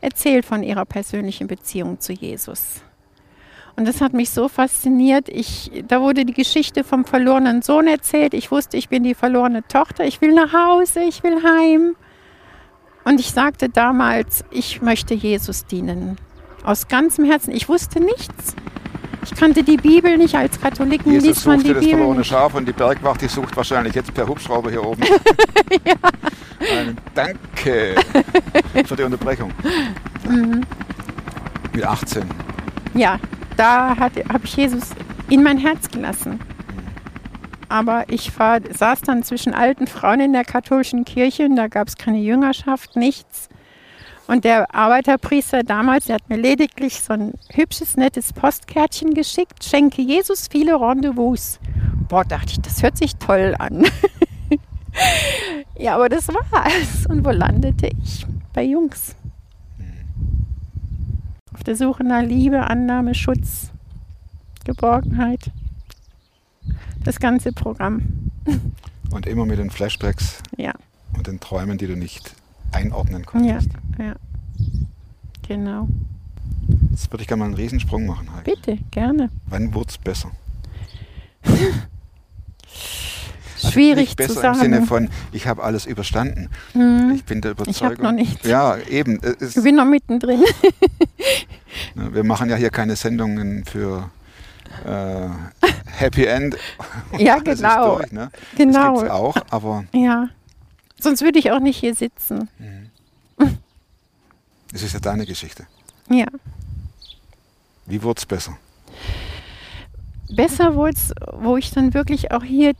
erzählt 0.00 0.44
von 0.44 0.62
ihrer 0.62 0.84
persönlichen 0.84 1.46
Beziehung 1.46 2.00
zu 2.00 2.12
Jesus. 2.12 2.82
Und 3.80 3.88
das 3.88 4.02
hat 4.02 4.12
mich 4.12 4.28
so 4.28 4.48
fasziniert. 4.48 5.30
Ich, 5.30 5.70
da 5.88 6.02
wurde 6.02 6.26
die 6.26 6.34
Geschichte 6.34 6.84
vom 6.84 7.06
verlorenen 7.06 7.62
Sohn 7.62 7.86
erzählt. 7.86 8.34
Ich 8.34 8.50
wusste, 8.50 8.76
ich 8.76 8.90
bin 8.90 9.04
die 9.04 9.14
verlorene 9.14 9.66
Tochter. 9.68 10.04
Ich 10.04 10.20
will 10.20 10.34
nach 10.34 10.52
Hause, 10.52 11.00
ich 11.00 11.22
will 11.22 11.42
heim. 11.42 11.96
Und 13.04 13.20
ich 13.20 13.30
sagte 13.30 13.70
damals, 13.70 14.44
ich 14.50 14.82
möchte 14.82 15.14
Jesus 15.14 15.64
dienen. 15.64 16.18
Aus 16.62 16.88
ganzem 16.88 17.24
Herzen. 17.24 17.54
Ich 17.54 17.70
wusste 17.70 18.00
nichts. 18.00 18.54
Ich 19.24 19.34
kannte 19.34 19.62
die 19.62 19.78
Bibel 19.78 20.18
nicht. 20.18 20.34
Als 20.34 20.60
Katholiken 20.60 21.12
Jesus 21.12 21.28
liest 21.28 21.46
man 21.46 21.62
die 21.62 21.72
das 21.72 21.78
Bibel 21.78 21.92
verlorene 21.92 22.18
nicht. 22.18 22.28
Schaf 22.28 22.54
und 22.54 22.68
die 22.68 22.74
Bergwacht, 22.74 23.22
die 23.22 23.28
sucht 23.28 23.56
wahrscheinlich 23.56 23.94
jetzt 23.94 24.12
per 24.12 24.28
Hubschrauber 24.28 24.68
hier 24.68 24.84
oben. 24.84 25.00
Ein 26.60 26.98
Danke 27.14 27.94
für 28.84 28.96
die 28.96 29.04
Unterbrechung. 29.04 29.50
Mhm. 30.28 30.66
Mit 31.72 31.82
18. 31.82 32.24
Ja, 32.92 33.18
da 33.60 33.94
habe 33.98 34.44
ich 34.44 34.56
Jesus 34.56 34.84
in 35.28 35.42
mein 35.42 35.58
Herz 35.58 35.90
gelassen. 35.90 36.40
Aber 37.68 38.04
ich 38.08 38.36
war, 38.38 38.58
saß 38.62 39.02
dann 39.02 39.22
zwischen 39.22 39.52
alten 39.52 39.86
Frauen 39.86 40.20
in 40.20 40.32
der 40.32 40.44
katholischen 40.44 41.04
Kirche 41.04 41.44
und 41.44 41.56
da 41.56 41.68
gab 41.68 41.86
es 41.86 41.96
keine 41.96 42.20
Jüngerschaft, 42.20 42.96
nichts. 42.96 43.50
Und 44.26 44.44
der 44.44 44.74
Arbeiterpriester 44.74 45.62
damals, 45.62 46.06
der 46.06 46.14
hat 46.14 46.30
mir 46.30 46.38
lediglich 46.38 47.02
so 47.02 47.12
ein 47.12 47.34
hübsches, 47.52 47.98
nettes 47.98 48.32
Postkärtchen 48.32 49.12
geschickt, 49.12 49.62
schenke 49.62 50.00
Jesus 50.00 50.48
viele 50.50 50.80
Rendezvous. 50.80 51.60
Boah, 52.08 52.24
dachte 52.24 52.52
ich, 52.52 52.60
das 52.62 52.82
hört 52.82 52.96
sich 52.96 53.16
toll 53.16 53.54
an. 53.58 53.86
ja, 55.78 55.96
aber 55.96 56.08
das 56.08 56.28
war's. 56.28 57.06
Und 57.10 57.26
wo 57.26 57.30
landete 57.30 57.90
ich? 58.02 58.26
Bei 58.54 58.62
Jungs. 58.62 59.14
Der 61.70 61.76
Suche 61.76 62.02
nach 62.02 62.22
Liebe, 62.22 62.68
Annahme, 62.68 63.14
Schutz, 63.14 63.70
Geborgenheit. 64.64 65.52
Das 67.04 67.20
ganze 67.20 67.52
Programm. 67.52 68.32
Und 69.12 69.24
immer 69.28 69.46
mit 69.46 69.60
den 69.60 69.70
Flashbacks 69.70 70.38
Ja, 70.56 70.74
und 71.14 71.28
den 71.28 71.38
Träumen, 71.38 71.78
die 71.78 71.86
du 71.86 71.96
nicht 71.96 72.34
einordnen 72.72 73.20
ja, 73.22 73.26
konntest. 73.28 73.68
ja. 74.00 74.16
Genau. 75.46 75.86
Jetzt 76.90 77.12
würde 77.12 77.22
ich 77.22 77.28
gerne 77.28 77.38
mal 77.38 77.46
einen 77.46 77.54
Riesensprung 77.54 78.04
machen, 78.04 78.28
Heike. 78.34 78.50
Bitte, 78.50 78.78
gerne. 78.90 79.30
Wann 79.46 79.72
wurde 79.72 79.90
es 79.90 79.98
besser? 79.98 80.32
Schwierig 83.56 84.16
Nicht 84.16 84.22
zu 84.22 84.34
besser 84.34 84.48
im 84.48 84.54
Sinne 84.54 84.76
sagen. 84.76 84.86
von, 84.86 85.08
ich 85.32 85.46
habe 85.46 85.62
alles 85.62 85.86
überstanden. 85.86 86.48
Hm, 86.72 87.12
Ich 87.14 87.24
bin 87.24 87.40
der 87.42 87.50
Überzeugung. 87.52 87.92
Ich 87.92 87.98
hab 87.98 88.02
noch 88.02 88.12
nichts. 88.12 88.46
Ja, 88.46 88.76
eben. 88.88 89.20
Ich 89.40 89.54
bin 89.62 89.76
noch 89.76 89.84
mittendrin. 89.84 90.40
Ne, 91.94 92.14
Wir 92.14 92.24
machen 92.24 92.48
ja 92.50 92.56
hier 92.56 92.70
keine 92.70 92.96
Sendungen 92.96 93.64
für 93.64 94.10
äh, 94.84 95.28
Happy 95.86 96.24
End. 96.24 96.56
Ja, 97.18 97.38
genau. 97.44 97.96
Durch, 97.98 98.12
ne? 98.12 98.30
Genau. 98.56 98.92
Das 98.94 99.00
gibt's 99.00 99.14
auch, 99.14 99.36
aber 99.50 99.84
Ja. 99.92 100.28
Sonst 100.98 101.22
würde 101.22 101.38
ich 101.38 101.50
auch 101.50 101.60
nicht 101.60 101.78
hier 101.78 101.94
sitzen. 101.94 102.48
es 104.72 104.82
ist 104.82 104.92
ja 104.92 105.00
deine 105.00 105.24
Geschichte. 105.26 105.66
Ja. 106.10 106.26
Wie 107.86 108.02
wurde 108.02 108.18
es 108.18 108.26
besser? 108.26 108.56
Besser 110.30 110.74
wurde 110.76 110.94
es, 110.94 111.12
wo 111.32 111.56
ich 111.56 111.70
dann 111.72 111.94
wirklich 111.94 112.30
auch 112.32 112.44
hier 112.44 112.74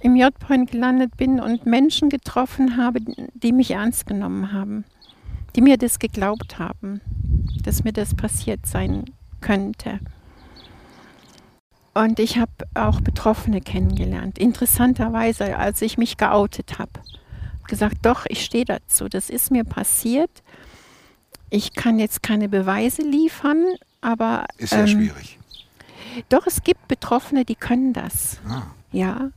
im 0.00 0.16
J-Point 0.16 0.70
gelandet 0.70 1.16
bin 1.16 1.40
und 1.40 1.64
Menschen 1.66 2.10
getroffen 2.10 2.76
habe, 2.76 3.00
die 3.34 3.52
mich 3.52 3.70
ernst 3.70 4.06
genommen 4.06 4.52
haben, 4.52 4.84
die 5.56 5.62
mir 5.62 5.78
das 5.78 5.98
geglaubt 5.98 6.58
haben, 6.58 7.00
dass 7.62 7.84
mir 7.84 7.92
das 7.92 8.14
passiert 8.14 8.66
sein 8.66 9.04
könnte. 9.40 10.00
Und 11.94 12.18
ich 12.18 12.38
habe 12.38 12.52
auch 12.74 13.00
Betroffene 13.00 13.60
kennengelernt. 13.60 14.38
Interessanterweise, 14.38 15.58
als 15.58 15.82
ich 15.82 15.98
mich 15.98 16.16
geoutet 16.16 16.78
habe, 16.78 16.92
gesagt, 17.68 17.98
doch, 18.02 18.24
ich 18.28 18.44
stehe 18.44 18.64
dazu, 18.64 19.08
das 19.08 19.28
ist 19.30 19.50
mir 19.50 19.64
passiert. 19.64 20.30
Ich 21.50 21.74
kann 21.74 21.98
jetzt 21.98 22.22
keine 22.22 22.48
Beweise 22.48 23.02
liefern, 23.02 23.62
aber 24.00 24.46
Ist 24.56 24.72
ja 24.72 24.80
ähm, 24.80 24.86
schwierig. 24.86 25.38
doch, 26.30 26.46
es 26.46 26.62
gibt 26.62 26.88
Betroffene, 26.88 27.44
die 27.44 27.56
können 27.56 27.92
das. 27.92 28.38
Ah, 28.48 28.62
Ja, 28.90 29.30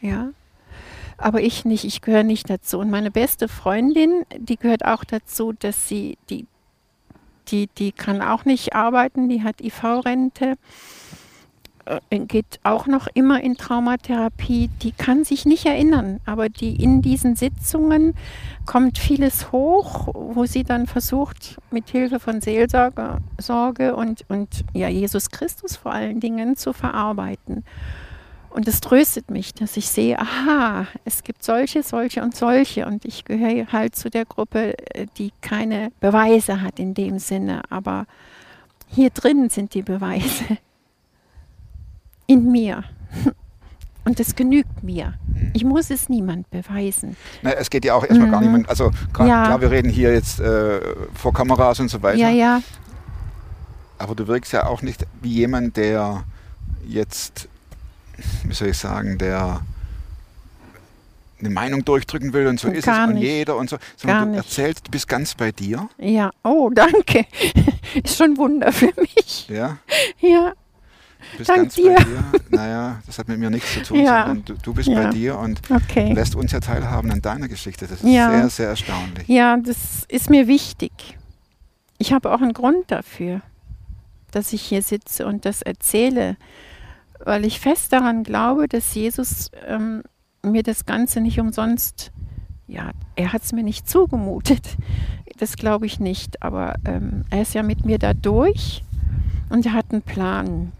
ja. 0.00 0.30
Aber 1.18 1.42
ich 1.42 1.64
nicht, 1.64 1.84
ich 1.84 2.00
gehöre 2.00 2.22
nicht 2.22 2.48
dazu. 2.48 2.78
Und 2.78 2.90
meine 2.90 3.10
beste 3.10 3.48
Freundin, 3.48 4.24
die 4.38 4.56
gehört 4.56 4.84
auch 4.84 5.04
dazu, 5.04 5.52
dass 5.52 5.88
sie, 5.88 6.16
die, 6.30 6.46
die, 7.50 7.68
die 7.78 7.92
kann 7.92 8.22
auch 8.22 8.44
nicht 8.44 8.74
arbeiten, 8.74 9.28
die 9.28 9.42
hat 9.42 9.60
IV-Rente, 9.60 10.56
äh, 12.10 12.18
geht 12.20 12.60
auch 12.62 12.86
noch 12.86 13.08
immer 13.14 13.42
in 13.42 13.56
Traumatherapie, 13.56 14.68
die 14.82 14.92
kann 14.92 15.24
sich 15.24 15.46
nicht 15.46 15.66
erinnern, 15.66 16.20
aber 16.26 16.48
die 16.48 16.82
in 16.82 17.02
diesen 17.02 17.36
Sitzungen 17.36 18.14
kommt 18.66 18.98
vieles 18.98 19.52
hoch, 19.52 20.08
wo 20.14 20.44
sie 20.44 20.64
dann 20.64 20.86
versucht, 20.86 21.56
mit 21.70 21.88
Hilfe 21.88 22.20
von 22.20 22.40
Seelsorge 22.40 23.18
Sorge 23.38 23.96
und, 23.96 24.24
und 24.28 24.64
ja, 24.74 24.88
Jesus 24.88 25.30
Christus 25.30 25.76
vor 25.76 25.92
allen 25.92 26.20
Dingen 26.20 26.56
zu 26.56 26.72
verarbeiten. 26.72 27.64
Und 28.58 28.66
es 28.66 28.80
tröstet 28.80 29.30
mich, 29.30 29.54
dass 29.54 29.76
ich 29.76 29.88
sehe, 29.88 30.18
aha, 30.18 30.88
es 31.04 31.22
gibt 31.22 31.44
solche, 31.44 31.84
solche 31.84 32.22
und 32.24 32.34
solche. 32.34 32.86
Und 32.86 33.04
ich 33.04 33.24
gehöre 33.24 33.70
halt 33.70 33.94
zu 33.94 34.10
der 34.10 34.24
Gruppe, 34.24 34.74
äh, 34.96 35.06
die 35.16 35.30
keine 35.42 35.92
Beweise 36.00 36.60
hat 36.60 36.80
in 36.80 36.92
dem 36.92 37.20
Sinne. 37.20 37.62
Aber 37.70 38.06
hier 38.88 39.10
drin 39.10 39.48
sind 39.48 39.74
die 39.74 39.82
Beweise. 39.82 40.58
In 42.26 42.50
mir. 42.50 42.82
Und 44.04 44.18
es 44.18 44.34
genügt 44.34 44.82
mir. 44.82 45.14
Ich 45.54 45.62
muss 45.62 45.88
es 45.90 46.08
niemand 46.08 46.50
beweisen. 46.50 47.16
Na, 47.42 47.52
es 47.52 47.70
geht 47.70 47.84
ja 47.84 47.94
auch 47.94 48.02
erstmal 48.04 48.28
gar 48.28 48.40
Mhm. 48.40 48.46
niemand. 48.48 48.68
Also 48.68 48.90
klar, 49.12 49.28
Ja. 49.28 49.44
klar, 49.46 49.60
wir 49.60 49.70
reden 49.70 49.88
hier 49.88 50.12
jetzt 50.12 50.40
äh, 50.40 50.80
vor 51.14 51.32
Kameras 51.32 51.78
und 51.78 51.90
so 51.90 52.02
weiter. 52.02 52.18
Ja, 52.18 52.30
ja, 52.30 52.60
Aber 53.98 54.16
du 54.16 54.26
wirkst 54.26 54.52
ja 54.52 54.66
auch 54.66 54.82
nicht 54.82 55.06
wie 55.22 55.32
jemand, 55.32 55.76
der 55.76 56.24
jetzt, 56.88 57.48
wie 58.44 58.54
soll 58.54 58.68
ich 58.68 58.78
sagen, 58.78 59.18
der 59.18 59.60
eine 61.40 61.50
Meinung 61.50 61.84
durchdrücken 61.84 62.32
will 62.32 62.48
und 62.48 62.58
so 62.58 62.68
ist 62.68 62.84
Gar 62.84 63.04
es 63.04 63.08
und 63.08 63.14
nicht. 63.14 63.24
jeder 63.24 63.56
und 63.56 63.70
so, 63.70 63.78
sondern 63.96 64.32
du 64.32 64.38
erzählst, 64.38 64.86
du 64.86 64.90
bist 64.90 65.06
ganz 65.06 65.34
bei 65.36 65.52
dir, 65.52 65.88
Ja, 65.98 66.30
oh, 66.42 66.70
danke. 66.74 67.26
Ist 68.02 68.16
schon 68.16 68.32
ein 68.32 68.36
Wunder 68.36 68.72
für 68.72 68.92
mich. 69.00 69.46
ja, 69.48 69.78
Ja, 70.20 70.52
du 71.32 71.38
bist 71.38 71.48
Dank 71.48 71.58
ganz 71.60 71.74
dir. 71.76 71.94
bei 71.94 72.02
dir. 72.04 72.24
Naja, 72.50 73.02
das 73.06 73.18
hat 73.20 73.28
mit 73.28 73.38
mir 73.38 73.50
nichts 73.50 73.72
zu 73.72 73.82
tun, 73.84 74.00
Ja. 74.00 74.26
sondern 74.26 74.44
du, 74.46 74.54
du 74.54 74.74
bist 74.74 74.88
Ja. 74.88 75.00
bei 75.04 75.10
dir 75.10 75.38
und 75.38 75.60
okay. 75.70 76.12
lässt 76.12 76.34
uns 76.34 76.50
ja 76.50 76.58
teilhaben 76.58 77.10
an 77.12 77.22
deiner 77.22 77.46
Geschichte. 77.46 77.86
Das 77.86 78.02
ist 78.02 78.08
Ja. 78.10 78.30
sehr, 78.32 78.50
sehr 78.50 78.68
erstaunlich. 78.70 79.28
Ja, 79.28 79.56
das 79.58 80.04
ist 80.08 80.30
mir 80.30 80.48
wichtig. 80.48 81.16
Ich 81.98 82.12
habe 82.12 82.32
auch 82.32 82.40
einen 82.40 82.52
Grund 82.52 82.90
dafür, 82.90 83.42
dass 84.32 84.52
ich 84.52 84.62
hier 84.62 84.82
sitze 84.82 85.24
und 85.24 85.44
das 85.44 85.62
erzähle, 85.62 86.36
weil 87.28 87.44
ich 87.44 87.60
fest 87.60 87.92
daran 87.92 88.22
glaube, 88.24 88.68
dass 88.68 88.94
Jesus 88.94 89.50
ähm, 89.66 90.02
mir 90.42 90.62
das 90.62 90.86
Ganze 90.86 91.20
nicht 91.20 91.38
umsonst, 91.38 92.10
ja, 92.66 92.92
er 93.16 93.32
hat 93.32 93.42
es 93.42 93.52
mir 93.52 93.62
nicht 93.62 93.88
zugemutet. 93.88 94.76
Das 95.38 95.56
glaube 95.56 95.86
ich 95.86 96.00
nicht, 96.00 96.42
aber 96.42 96.74
ähm, 96.84 97.24
er 97.30 97.42
ist 97.42 97.54
ja 97.54 97.62
mit 97.62 97.84
mir 97.84 97.98
da 97.98 98.14
durch 98.14 98.82
und 99.50 99.64
er 99.66 99.74
hat 99.74 99.92
einen 99.92 100.02
Plan. 100.02 100.72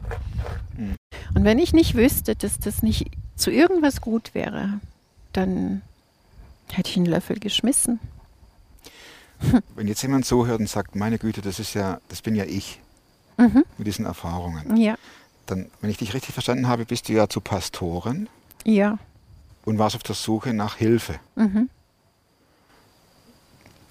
Mhm. 0.77 0.97
Und 1.35 1.45
wenn 1.45 1.59
ich 1.59 1.73
nicht 1.73 1.95
wüsste, 1.95 2.35
dass 2.35 2.59
das 2.59 2.83
nicht 2.83 3.11
zu 3.37 3.51
irgendwas 3.51 4.01
gut 4.01 4.35
wäre, 4.35 4.81
dann 5.33 5.83
hätte 6.73 6.91
ich 6.91 6.97
einen 6.97 7.07
Löffel 7.07 7.39
geschmissen. 7.39 8.01
Wenn 9.77 9.87
jetzt 9.87 10.03
jemand 10.03 10.25
zuhört 10.25 10.59
und 10.59 10.69
sagt, 10.69 10.97
meine 10.97 11.19
Güte, 11.19 11.41
das 11.41 11.61
ist 11.61 11.75
ja, 11.75 12.01
das 12.09 12.23
bin 12.23 12.35
ja 12.35 12.45
ich 12.45 12.81
Mhm. 13.41 13.63
mit 13.77 13.87
diesen 13.87 14.05
Erfahrungen, 14.05 14.77
Ja, 14.77 14.97
dann, 15.51 15.71
wenn 15.81 15.91
ich 15.91 15.99
dich 15.99 16.15
richtig 16.15 16.33
verstanden 16.33 16.69
habe, 16.69 16.85
bist 16.85 17.09
du 17.09 17.13
ja 17.13 17.29
zu 17.29 17.41
Pastorin 17.41 18.29
ja. 18.65 18.99
und 19.65 19.79
warst 19.79 19.97
auf 19.97 20.03
der 20.03 20.15
Suche 20.15 20.53
nach 20.53 20.77
Hilfe. 20.77 21.21
Mhm. 21.37 21.71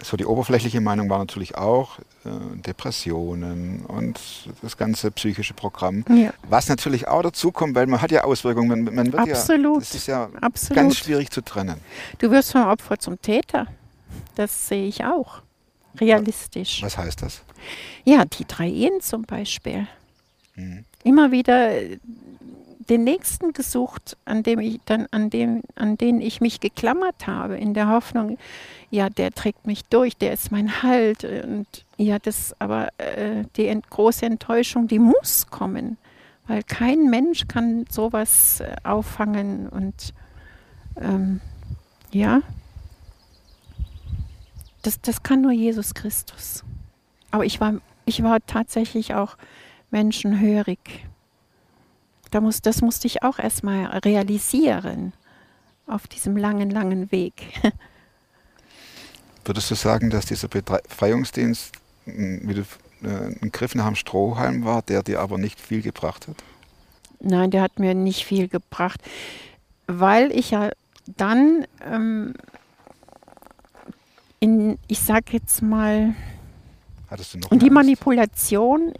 So 0.04 0.15
die 0.15 0.26
oberflächliche 0.26 0.80
Meinung 0.80 1.10
war 1.10 1.17
natürlich 1.17 1.56
auch 1.56 1.98
äh, 2.24 2.30
Depressionen 2.58 3.84
und 3.88 4.20
das 4.62 4.78
ganze 4.78 5.10
psychische 5.10 5.56
Programm. 5.56 6.06
Ja, 6.10 6.34
Was 6.48 6.70
natürlich 6.70 7.08
auch 7.08 7.24
dazu 7.24 7.52
kommt, 7.52 7.74
weil 7.74 7.88
man 7.88 8.00
hat 8.00 8.12
ja 8.12 8.24
Auswirkungen. 8.24 8.84
Man, 8.84 8.93
man 8.93 9.12
wird 9.12 9.28
Absolut. 9.30 9.76
Ja, 9.76 9.80
das 9.80 9.96
ist 9.96 10.08
ja 10.08 10.30
absolut. 10.39 10.76
ganz 10.76 10.98
schwierig 10.98 11.32
zu 11.32 11.41
trennen. 11.41 11.82
Du 12.20 12.30
wirst 12.30 12.52
vom 12.52 12.67
Opfer 12.67 13.00
zum 13.00 13.20
Täter. 13.20 13.65
Das 14.36 14.67
sehe 14.67 14.88
ich 14.88 15.04
auch. 15.04 15.41
Realistisch. 16.00 16.84
Was 16.84 16.96
heißt 16.96 17.24
das? 17.24 17.41
Ja, 18.04 18.24
die 18.26 18.46
drei 18.46 18.70
Ehen 18.70 19.02
zum 19.02 19.24
Beispiel. 19.24 19.88
Mhm. 20.56 20.86
Immer 21.03 21.31
wieder 21.31 21.71
äh, 21.71 21.97
den 22.89 23.03
nächsten 23.03 23.53
gesucht, 23.53 24.17
an 24.25 24.43
dem 24.43 24.60
ich 24.60 24.79
dann, 24.86 25.07
an 25.12 25.29
dem, 25.29 25.62
an 25.75 25.97
den 25.97 26.21
ich 26.21 26.41
mich 26.41 26.60
geklammert 26.60 27.27
habe, 27.27 27.57
in 27.57 27.73
der 27.73 27.89
Hoffnung, 27.89 28.38
ja, 28.89 29.10
der 29.10 29.31
trägt 29.31 29.67
mich 29.67 29.83
durch, 29.86 30.15
der 30.15 30.33
ist 30.33 30.51
mein 30.51 30.81
Halt. 30.83 31.23
Und 31.23 31.67
ja, 31.97 32.19
das, 32.19 32.55
aber 32.60 32.89
äh, 32.97 33.43
die 33.55 33.67
ent 33.67 33.89
große 33.89 34.25
Enttäuschung, 34.25 34.88
die 34.88 34.99
muss 34.99 35.47
kommen, 35.49 35.97
weil 36.47 36.63
kein 36.63 37.10
Mensch 37.10 37.47
kann 37.47 37.86
sowas 37.89 38.62
äh, 38.62 38.75
auffangen 38.83 39.67
und 39.67 40.13
ähm, 40.99 41.41
ja, 42.12 42.41
das, 44.81 45.01
das 45.01 45.23
kann 45.23 45.41
nur 45.41 45.51
Jesus 45.51 45.93
Christus. 45.93 46.63
Aber 47.31 47.43
ich 47.43 47.60
war, 47.60 47.75
ich 48.05 48.23
war 48.23 48.39
tatsächlich 48.45 49.13
auch 49.13 49.36
menschenhörig. 49.91 51.06
Da 52.32 52.41
muss, 52.41 52.62
das 52.62 52.82
musste 52.82 53.08
ich 53.08 53.23
auch 53.23 53.39
erstmal 53.39 53.86
realisieren 54.00 55.13
auf 55.86 56.08
diesem 56.08 56.36
langen, 56.36 56.69
langen 56.69 57.12
Weg. 57.12 57.54
Würdest 59.45 59.71
du 59.71 59.76
sagen, 59.76 60.10
dass 60.10 60.26
dieser 60.26 60.50
Befreiungsdienst 60.50 61.73
wie 62.06 62.54
du, 62.54 62.62
äh, 63.04 63.36
ein 63.41 63.52
Griff 63.52 63.76
nach 63.76 63.86
dem 63.86 63.95
Strohhalm 63.95 64.65
war, 64.65 64.82
der 64.82 65.04
dir 65.04 65.19
aber 65.21 65.38
nicht 65.38 65.60
viel 65.60 65.82
gebracht 65.82 66.28
hat? 66.28 66.43
Nein, 67.19 67.52
der 67.52 67.62
hat 67.62 67.80
mir 67.80 67.93
nicht 67.93 68.26
viel 68.26 68.47
gebracht, 68.47 69.02
weil 69.88 70.32
ich 70.32 70.52
ja 70.52 70.71
dann 71.06 71.65
ähm, 71.86 72.34
in, 74.39 74.78
ich 74.88 75.00
sag 75.02 75.34
jetzt 75.34 75.62
mal, 75.62 76.13
Und 77.50 77.62
die? 77.62 77.69
Manipulation 77.69 78.93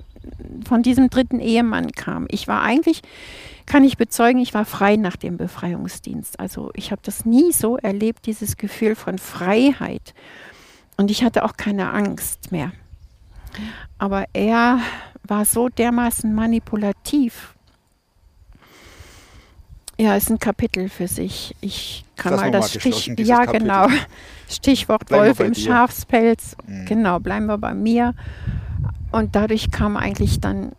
von 0.68 0.84
diesem 0.84 1.10
dritten 1.10 1.40
Ehemann 1.40 1.92
kam. 1.92 2.26
Ich 2.30 2.48
war 2.48 2.62
eigentlich, 2.62 3.02
kann 3.66 3.84
ich 3.84 3.98
bezeugen, 3.98 4.40
ich 4.40 4.54
war 4.54 4.66
frei 4.66 4.96
nach 4.96 5.16
dem 5.16 5.38
Befreiungsdienst. 5.38 6.40
Also 6.40 6.72
ich 6.74 6.92
habe 6.92 7.02
das 7.04 7.26
nie 7.26 7.52
so 7.52 7.78
erlebt, 7.78 8.26
dieses 8.26 8.58
Gefühl 8.58 8.96
von 8.96 9.18
Freiheit. 9.18 10.14
Und 10.98 11.12
ich 11.12 11.24
hatte 11.24 11.44
auch 11.46 11.58
keine 11.58 11.92
Angst 11.92 12.52
mehr. 12.52 12.72
Aber 13.98 14.26
er 14.34 14.80
war 15.24 15.46
so 15.46 15.70
dermaßen 15.70 16.34
manipulativ. 16.34 17.56
Ja, 20.00 20.16
ist 20.16 20.30
ein 20.30 20.40
Kapitel 20.40 20.90
für 20.90 21.08
sich. 21.08 21.56
Ich 21.60 22.06
kann 22.16 22.34
Lassen 22.34 22.46
mal 22.46 22.52
das 22.52 22.76
mal 22.76 22.80
Stich. 22.80 23.08
Ja, 23.18 23.46
Kapitel. 23.46 23.62
genau. 23.62 23.88
Stichwort 24.50 25.08
Bleiben 25.08 25.26
Wolf 25.26 25.40
im. 25.40 25.56
Schafspelz. 25.56 26.56
Mhm. 26.66 26.86
Genau, 26.86 27.20
bleiben 27.20 27.48
wir 27.48 27.58
bei 27.58 27.74
mir. 27.74 28.14
Und 29.18 29.36
dadurch 29.36 29.72
kam 29.72 29.98
eigentlich 29.98 30.40
dann, 30.40 30.74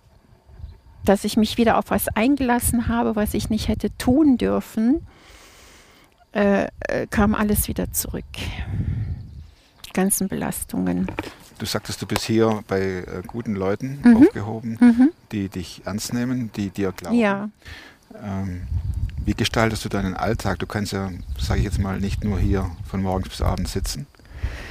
dass 1.04 1.24
ich 1.24 1.36
mich 1.36 1.56
wieder 1.58 1.76
auf 1.76 1.86
was 1.88 2.06
eingelassen 2.08 2.86
habe, 2.86 3.16
was 3.16 3.34
ich 3.34 3.50
nicht 3.50 3.66
hätte 3.66 3.90
tun 3.98 4.38
dürfen, 4.38 5.04
äh, 6.32 6.68
äh, 6.80 7.06
kam 7.10 7.34
alles 7.34 7.66
wieder 7.66 7.92
zurück. 7.92 8.24
Die 9.86 9.92
ganzen 9.92 10.28
Belastungen. 10.28 11.08
Du 11.58 11.66
sagtest, 11.66 12.00
du 12.00 12.06
bist 12.06 12.22
hier 12.22 12.62
bei 12.68 12.80
äh, 12.80 13.22
guten 13.26 13.56
Leuten 13.56 13.98
Mhm. 14.04 14.16
aufgehoben, 14.18 14.78
Mhm. 14.80 15.10
die 15.32 15.48
dich 15.48 15.82
ernst 15.84 16.12
nehmen, 16.14 16.52
die 16.54 16.70
dir 16.70 16.92
glauben. 16.92 17.16
Ja, 17.18 17.48
Ähm, 18.22 18.62
wie 19.24 19.34
gestaltest 19.34 19.84
du 19.84 19.88
deinen 19.90 20.14
Alltag? 20.14 20.60
Du 20.60 20.66
kannst 20.66 20.92
ja, 20.92 21.10
sage 21.38 21.58
ich 21.58 21.64
jetzt 21.66 21.78
mal, 21.78 21.98
nicht 22.00 22.22
nur 22.24 22.38
hier 22.38 22.70
von 22.86 23.02
morgens 23.02 23.28
bis 23.28 23.42
abends 23.42 23.72
sitzen, 23.72 24.06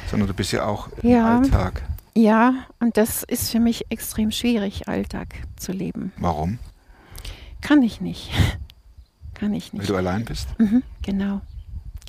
sondern 0.10 0.28
du 0.28 0.34
bist 0.34 0.52
ja 0.54 0.66
auch 0.66 0.88
im 1.04 1.10
Ja. 1.12 1.38
Alltag. 1.38 1.84
Ja, 2.18 2.66
und 2.80 2.98
das 2.98 3.22
ist 3.22 3.52
für 3.52 3.60
mich 3.60 3.86
extrem 3.92 4.32
schwierig, 4.32 4.88
Alltag 4.88 5.28
zu 5.56 5.72
leben. 5.72 6.12
Warum? 6.18 6.58
Kann 7.62 7.84
ich 7.84 8.02
nicht. 8.02 8.32
Kann 9.36 9.54
ich 9.54 9.72
Weil 9.72 9.80
nicht. 9.80 9.90
du 9.92 9.96
allein 9.96 10.26
bist? 10.26 10.48
Mhm, 10.60 10.82
genau, 11.04 11.42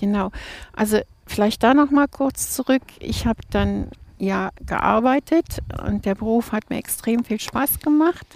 genau. 0.01 0.31
Also 0.73 1.01
vielleicht 1.27 1.63
da 1.63 1.75
noch 1.75 1.91
mal 1.91 2.09
kurz 2.09 2.55
zurück. 2.55 2.83
Ich 3.01 3.27
habe 3.27 3.41
dann 3.51 3.91
ja 4.17 4.49
gearbeitet 4.65 5.59
und 5.87 6.07
der 6.07 6.15
Beruf 6.15 6.53
hat 6.53 6.71
mir 6.71 6.79
extrem 6.79 7.23
viel 7.23 7.39
Spaß 7.39 7.81
gemacht. 7.81 8.27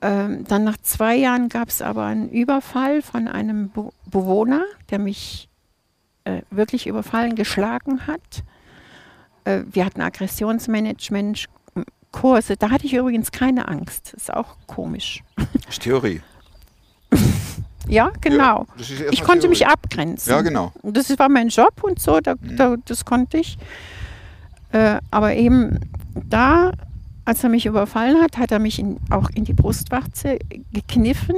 Ähm, 0.00 0.42
dann 0.48 0.64
nach 0.64 0.78
zwei 0.78 1.14
Jahren 1.14 1.50
gab 1.50 1.68
es 1.68 1.80
aber 1.82 2.06
einen 2.06 2.28
Überfall 2.30 3.00
von 3.00 3.28
einem 3.28 3.70
Be 3.70 3.90
Bewohner, 4.06 4.64
der 4.90 4.98
mich 4.98 5.48
äh, 6.24 6.42
wirklich 6.50 6.88
überfallen, 6.88 7.36
geschlagen 7.36 8.08
hat. 8.08 8.42
Äh, 9.44 9.62
wir 9.70 9.84
hatten 9.84 10.00
Aggressionsmanagement. 10.00 11.46
Kurse, 12.12 12.56
da 12.58 12.70
hatte 12.70 12.84
ich 12.84 12.92
übrigens 12.92 13.32
keine 13.32 13.68
Angst. 13.68 14.12
Ist 14.12 14.32
auch 14.32 14.56
komisch. 14.66 15.24
Das 15.36 15.46
ist 15.70 15.82
Theorie. 15.82 16.20
Ja, 17.88 18.12
genau. 18.20 18.66
Ja, 18.76 19.06
Ich 19.10 19.22
konnte 19.22 19.40
Theorie. 19.40 19.48
mich 19.48 19.66
abgrenzen. 19.66 20.30
Ja, 20.30 20.40
genau. 20.42 20.72
Das 20.82 21.18
war 21.18 21.28
mein 21.28 21.48
Job 21.48 21.82
und 21.82 21.98
so, 22.00 22.20
da, 22.20 22.34
Mhm. 22.34 22.56
da, 22.56 22.76
das 22.84 23.04
konnte 23.04 23.38
ich. 23.38 23.56
Äh, 24.72 24.98
aber 25.10 25.34
eben 25.34 25.78
da, 26.14 26.72
als 27.24 27.42
er 27.42 27.50
mich 27.50 27.66
überfallen 27.66 28.22
hat, 28.22 28.38
hat 28.38 28.52
er 28.52 28.58
mich 28.58 28.78
in, 28.78 28.98
auch 29.10 29.28
in 29.30 29.44
die 29.44 29.52
Brustwarze 29.54 30.38
gekniffen 30.72 31.36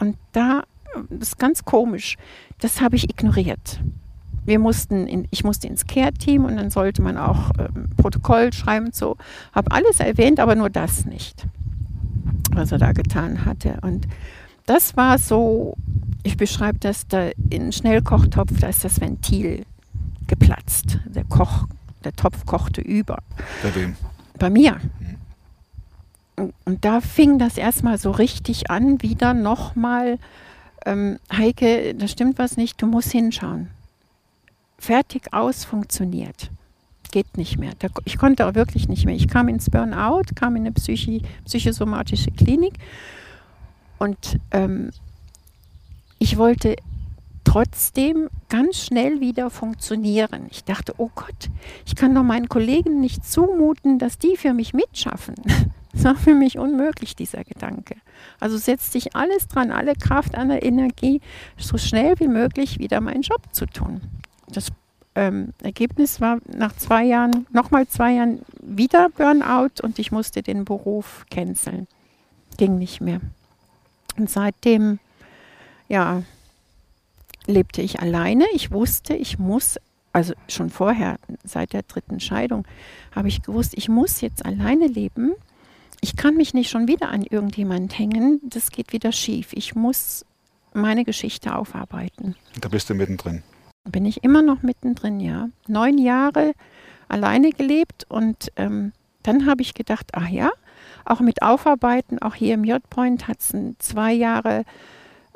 und 0.00 0.16
da, 0.32 0.64
das 1.10 1.28
ist 1.28 1.38
ganz 1.38 1.64
komisch, 1.64 2.16
das 2.60 2.80
habe 2.80 2.96
ich 2.96 3.08
ignoriert. 3.08 3.78
Wir 4.44 4.58
mussten 4.58 5.06
in, 5.06 5.26
ich 5.30 5.44
musste 5.44 5.66
ins 5.66 5.86
Care-Team 5.86 6.44
und 6.44 6.56
dann 6.56 6.70
sollte 6.70 7.02
man 7.02 7.16
auch 7.16 7.50
ähm, 7.58 7.88
Protokoll 7.96 8.52
schreiben 8.52 8.86
und 8.86 8.94
so. 8.94 9.16
Habe 9.52 9.70
alles 9.72 10.00
erwähnt, 10.00 10.40
aber 10.40 10.54
nur 10.54 10.70
das 10.70 11.04
nicht, 11.04 11.46
was 12.52 12.72
er 12.72 12.78
da 12.78 12.92
getan 12.92 13.44
hatte. 13.44 13.78
Und 13.82 14.06
das 14.66 14.96
war 14.96 15.18
so, 15.18 15.76
ich 16.22 16.36
beschreibe 16.36 16.78
das, 16.78 17.06
da 17.06 17.30
in 17.50 17.72
Schnellkochtopf, 17.72 18.58
da 18.60 18.68
ist 18.68 18.84
das 18.84 19.00
Ventil 19.00 19.64
geplatzt. 20.26 20.98
Der 21.06 21.24
Koch, 21.24 21.66
der 22.02 22.12
Topf 22.12 22.46
kochte 22.46 22.80
über. 22.80 23.18
Bei 23.62 23.74
wem? 23.74 23.96
Bei 24.38 24.50
mir. 24.50 24.80
Und, 26.36 26.54
und 26.64 26.84
da 26.84 27.00
fing 27.00 27.38
das 27.38 27.58
erstmal 27.58 27.98
so 27.98 28.10
richtig 28.10 28.70
an, 28.70 29.00
wieder 29.02 29.34
nochmal, 29.34 30.18
ähm, 30.86 31.18
Heike, 31.32 31.94
da 31.94 32.08
stimmt 32.08 32.38
was 32.38 32.56
nicht, 32.56 32.80
du 32.82 32.86
musst 32.86 33.12
hinschauen. 33.12 33.68
Fertig 34.84 35.32
aus 35.32 35.64
funktioniert. 35.64 36.50
Geht 37.10 37.38
nicht 37.38 37.56
mehr. 37.56 37.72
Ich 38.04 38.18
konnte 38.18 38.46
auch 38.46 38.54
wirklich 38.54 38.86
nicht 38.86 39.06
mehr. 39.06 39.14
Ich 39.14 39.28
kam 39.28 39.48
ins 39.48 39.70
Burnout, 39.70 40.34
kam 40.34 40.56
in 40.56 40.64
eine 40.64 40.72
Psychi, 40.72 41.22
psychosomatische 41.46 42.30
Klinik 42.30 42.74
und 43.98 44.38
ähm, 44.50 44.90
ich 46.18 46.36
wollte 46.36 46.76
trotzdem 47.44 48.28
ganz 48.50 48.76
schnell 48.76 49.20
wieder 49.22 49.48
funktionieren. 49.48 50.48
Ich 50.50 50.64
dachte, 50.64 50.92
oh 50.98 51.08
Gott, 51.14 51.48
ich 51.86 51.96
kann 51.96 52.14
doch 52.14 52.22
meinen 52.22 52.50
Kollegen 52.50 53.00
nicht 53.00 53.24
zumuten, 53.24 53.98
dass 53.98 54.18
die 54.18 54.36
für 54.36 54.52
mich 54.52 54.74
mitschaffen. 54.74 55.36
Das 55.94 56.02
war 56.02 56.16
für 56.16 56.34
mich 56.34 56.58
unmöglich, 56.58 57.14
dieser 57.14 57.44
Gedanke. 57.44 57.94
Also 58.40 58.56
setzt 58.58 58.90
sich 58.90 59.14
alles 59.14 59.46
dran, 59.46 59.70
alle 59.70 59.94
Kraft, 59.94 60.34
alle 60.34 60.60
Energie, 60.60 61.20
so 61.56 61.78
schnell 61.78 62.18
wie 62.18 62.26
möglich 62.26 62.80
wieder 62.80 63.00
meinen 63.00 63.22
Job 63.22 63.42
zu 63.52 63.64
tun. 63.66 64.00
Das 64.54 64.68
ähm, 65.14 65.52
Ergebnis 65.62 66.20
war 66.20 66.38
nach 66.46 66.74
zwei 66.76 67.04
Jahren, 67.04 67.46
nochmal 67.52 67.86
zwei 67.86 68.14
Jahren 68.14 68.40
wieder 68.60 69.08
Burnout 69.10 69.82
und 69.82 69.98
ich 69.98 70.12
musste 70.12 70.42
den 70.42 70.64
Beruf 70.64 71.26
canceln. 71.30 71.86
Ging 72.56 72.78
nicht 72.78 73.00
mehr. 73.00 73.20
Und 74.16 74.30
seitdem, 74.30 74.98
ja, 75.88 76.22
lebte 77.46 77.82
ich 77.82 78.00
alleine. 78.00 78.44
Ich 78.54 78.70
wusste, 78.70 79.14
ich 79.14 79.38
muss, 79.38 79.78
also 80.12 80.34
schon 80.48 80.70
vorher, 80.70 81.18
seit 81.44 81.72
der 81.72 81.82
dritten 81.82 82.20
Scheidung, 82.20 82.64
habe 83.14 83.28
ich 83.28 83.42
gewusst, 83.42 83.74
ich 83.76 83.88
muss 83.88 84.20
jetzt 84.20 84.44
alleine 84.44 84.86
leben. 84.86 85.32
Ich 86.00 86.16
kann 86.16 86.36
mich 86.36 86.54
nicht 86.54 86.70
schon 86.70 86.86
wieder 86.86 87.08
an 87.08 87.22
irgendjemand 87.22 87.98
hängen. 87.98 88.40
Das 88.44 88.70
geht 88.70 88.92
wieder 88.92 89.10
schief. 89.10 89.52
Ich 89.52 89.74
muss 89.74 90.24
meine 90.72 91.04
Geschichte 91.04 91.56
aufarbeiten. 91.56 92.36
Da 92.60 92.68
bist 92.68 92.90
du 92.90 92.94
mittendrin. 92.94 93.42
Bin 93.84 94.06
ich 94.06 94.24
immer 94.24 94.42
noch 94.42 94.62
mittendrin, 94.62 95.20
ja. 95.20 95.48
Neun 95.68 95.98
Jahre 95.98 96.54
alleine 97.08 97.50
gelebt 97.50 98.06
und 98.08 98.50
ähm, 98.56 98.92
dann 99.22 99.46
habe 99.46 99.62
ich 99.62 99.74
gedacht, 99.74 100.08
ach 100.12 100.28
ja, 100.28 100.50
auch 101.04 101.20
mit 101.20 101.42
Aufarbeiten, 101.42 102.18
auch 102.20 102.34
hier 102.34 102.54
im 102.54 102.64
J-Point 102.64 103.28
hat 103.28 103.38
es 103.40 103.52
zwei 103.78 104.12
Jahre 104.12 104.64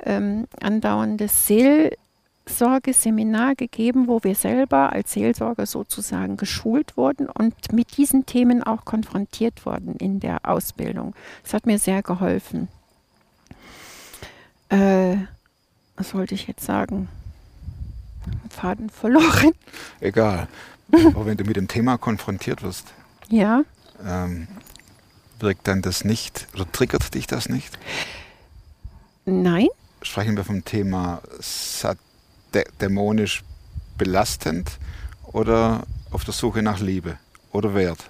ähm, 0.04 0.48
andauerndes 0.60 1.46
Seelsorgeseminar 1.46 3.54
gegeben, 3.54 4.08
wo 4.08 4.24
wir 4.24 4.34
selber 4.34 4.92
als 4.92 5.12
Seelsorger 5.12 5.66
sozusagen 5.66 6.38
geschult 6.38 6.96
wurden 6.96 7.28
und 7.28 7.54
mit 7.72 7.96
diesen 7.96 8.26
Themen 8.26 8.62
auch 8.62 8.84
konfrontiert 8.84 9.66
wurden 9.66 9.96
in 9.96 10.20
der 10.20 10.48
Ausbildung. 10.48 11.14
Das 11.42 11.54
hat 11.54 11.66
mir 11.66 11.78
sehr 11.78 12.02
geholfen. 12.02 12.68
Äh, 14.70 15.16
was 15.96 16.14
wollte 16.14 16.34
ich 16.34 16.46
jetzt 16.46 16.64
sagen? 16.64 17.08
Faden 18.50 18.90
verloren. 18.90 19.52
Egal. 20.00 20.48
Aber 20.92 21.26
wenn 21.26 21.36
du 21.36 21.44
mit 21.44 21.56
dem 21.56 21.68
Thema 21.68 21.98
konfrontiert 21.98 22.62
wirst, 22.62 22.86
Ja. 23.28 23.62
ähm, 24.04 24.48
wirkt 25.40 25.68
dann 25.68 25.82
das 25.82 26.04
nicht 26.04 26.46
oder 26.54 26.70
triggert 26.70 27.14
dich 27.14 27.26
das 27.26 27.48
nicht? 27.48 27.78
Nein. 29.26 29.68
Sprechen 30.02 30.36
wir 30.36 30.44
vom 30.44 30.64
Thema 30.64 31.20
dämonisch 32.80 33.44
belastend 33.98 34.78
oder 35.32 35.82
auf 36.10 36.24
der 36.24 36.32
Suche 36.32 36.62
nach 36.62 36.80
Liebe 36.80 37.18
oder 37.52 37.74
Wert? 37.74 38.08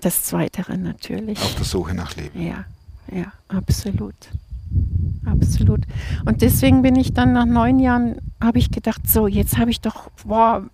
Das 0.00 0.22
Zweitere 0.22 0.76
natürlich. 0.76 1.40
Auf 1.40 1.54
der 1.56 1.64
Suche 1.64 1.94
nach 1.94 2.14
Liebe. 2.14 2.38
Ja, 2.38 2.64
ja, 3.10 3.32
absolut. 3.48 4.14
Absolut. 5.24 5.80
Und 6.24 6.42
deswegen 6.42 6.82
bin 6.82 6.96
ich 6.96 7.12
dann 7.12 7.32
nach 7.32 7.46
neun 7.46 7.78
Jahren, 7.78 8.16
habe 8.42 8.58
ich 8.58 8.70
gedacht, 8.70 9.08
so, 9.08 9.26
jetzt 9.26 9.58
habe 9.58 9.70
ich 9.70 9.80
doch 9.80 10.10
boah, 10.26 10.64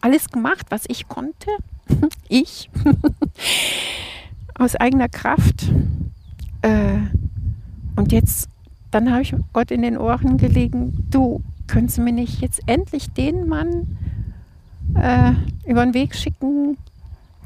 alles 0.00 0.30
gemacht, 0.30 0.66
was 0.70 0.84
ich 0.88 1.08
konnte. 1.08 1.50
ich. 2.28 2.70
Aus 4.58 4.76
eigener 4.76 5.08
Kraft. 5.08 5.70
Äh, 6.62 6.98
und 7.96 8.12
jetzt, 8.12 8.48
dann 8.90 9.10
habe 9.10 9.22
ich 9.22 9.34
Gott 9.52 9.70
in 9.70 9.82
den 9.82 9.98
Ohren 9.98 10.36
gelegen, 10.36 11.06
du, 11.10 11.42
könntest 11.66 11.98
mir 11.98 12.12
nicht 12.12 12.40
jetzt 12.40 12.60
endlich 12.66 13.10
den 13.10 13.48
Mann 13.48 13.98
äh, 14.94 15.32
über 15.68 15.84
den 15.84 15.94
Weg 15.94 16.14
schicken, 16.14 16.78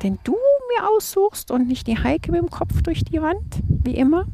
den 0.02 0.18
du 0.24 0.32
mir 0.32 0.88
aussuchst 0.88 1.50
und 1.50 1.68
nicht 1.68 1.86
die 1.86 1.98
Heike 1.98 2.32
mit 2.32 2.40
dem 2.40 2.50
Kopf 2.50 2.82
durch 2.82 3.04
die 3.04 3.20
Wand, 3.20 3.62
wie 3.68 3.96
immer? 3.96 4.26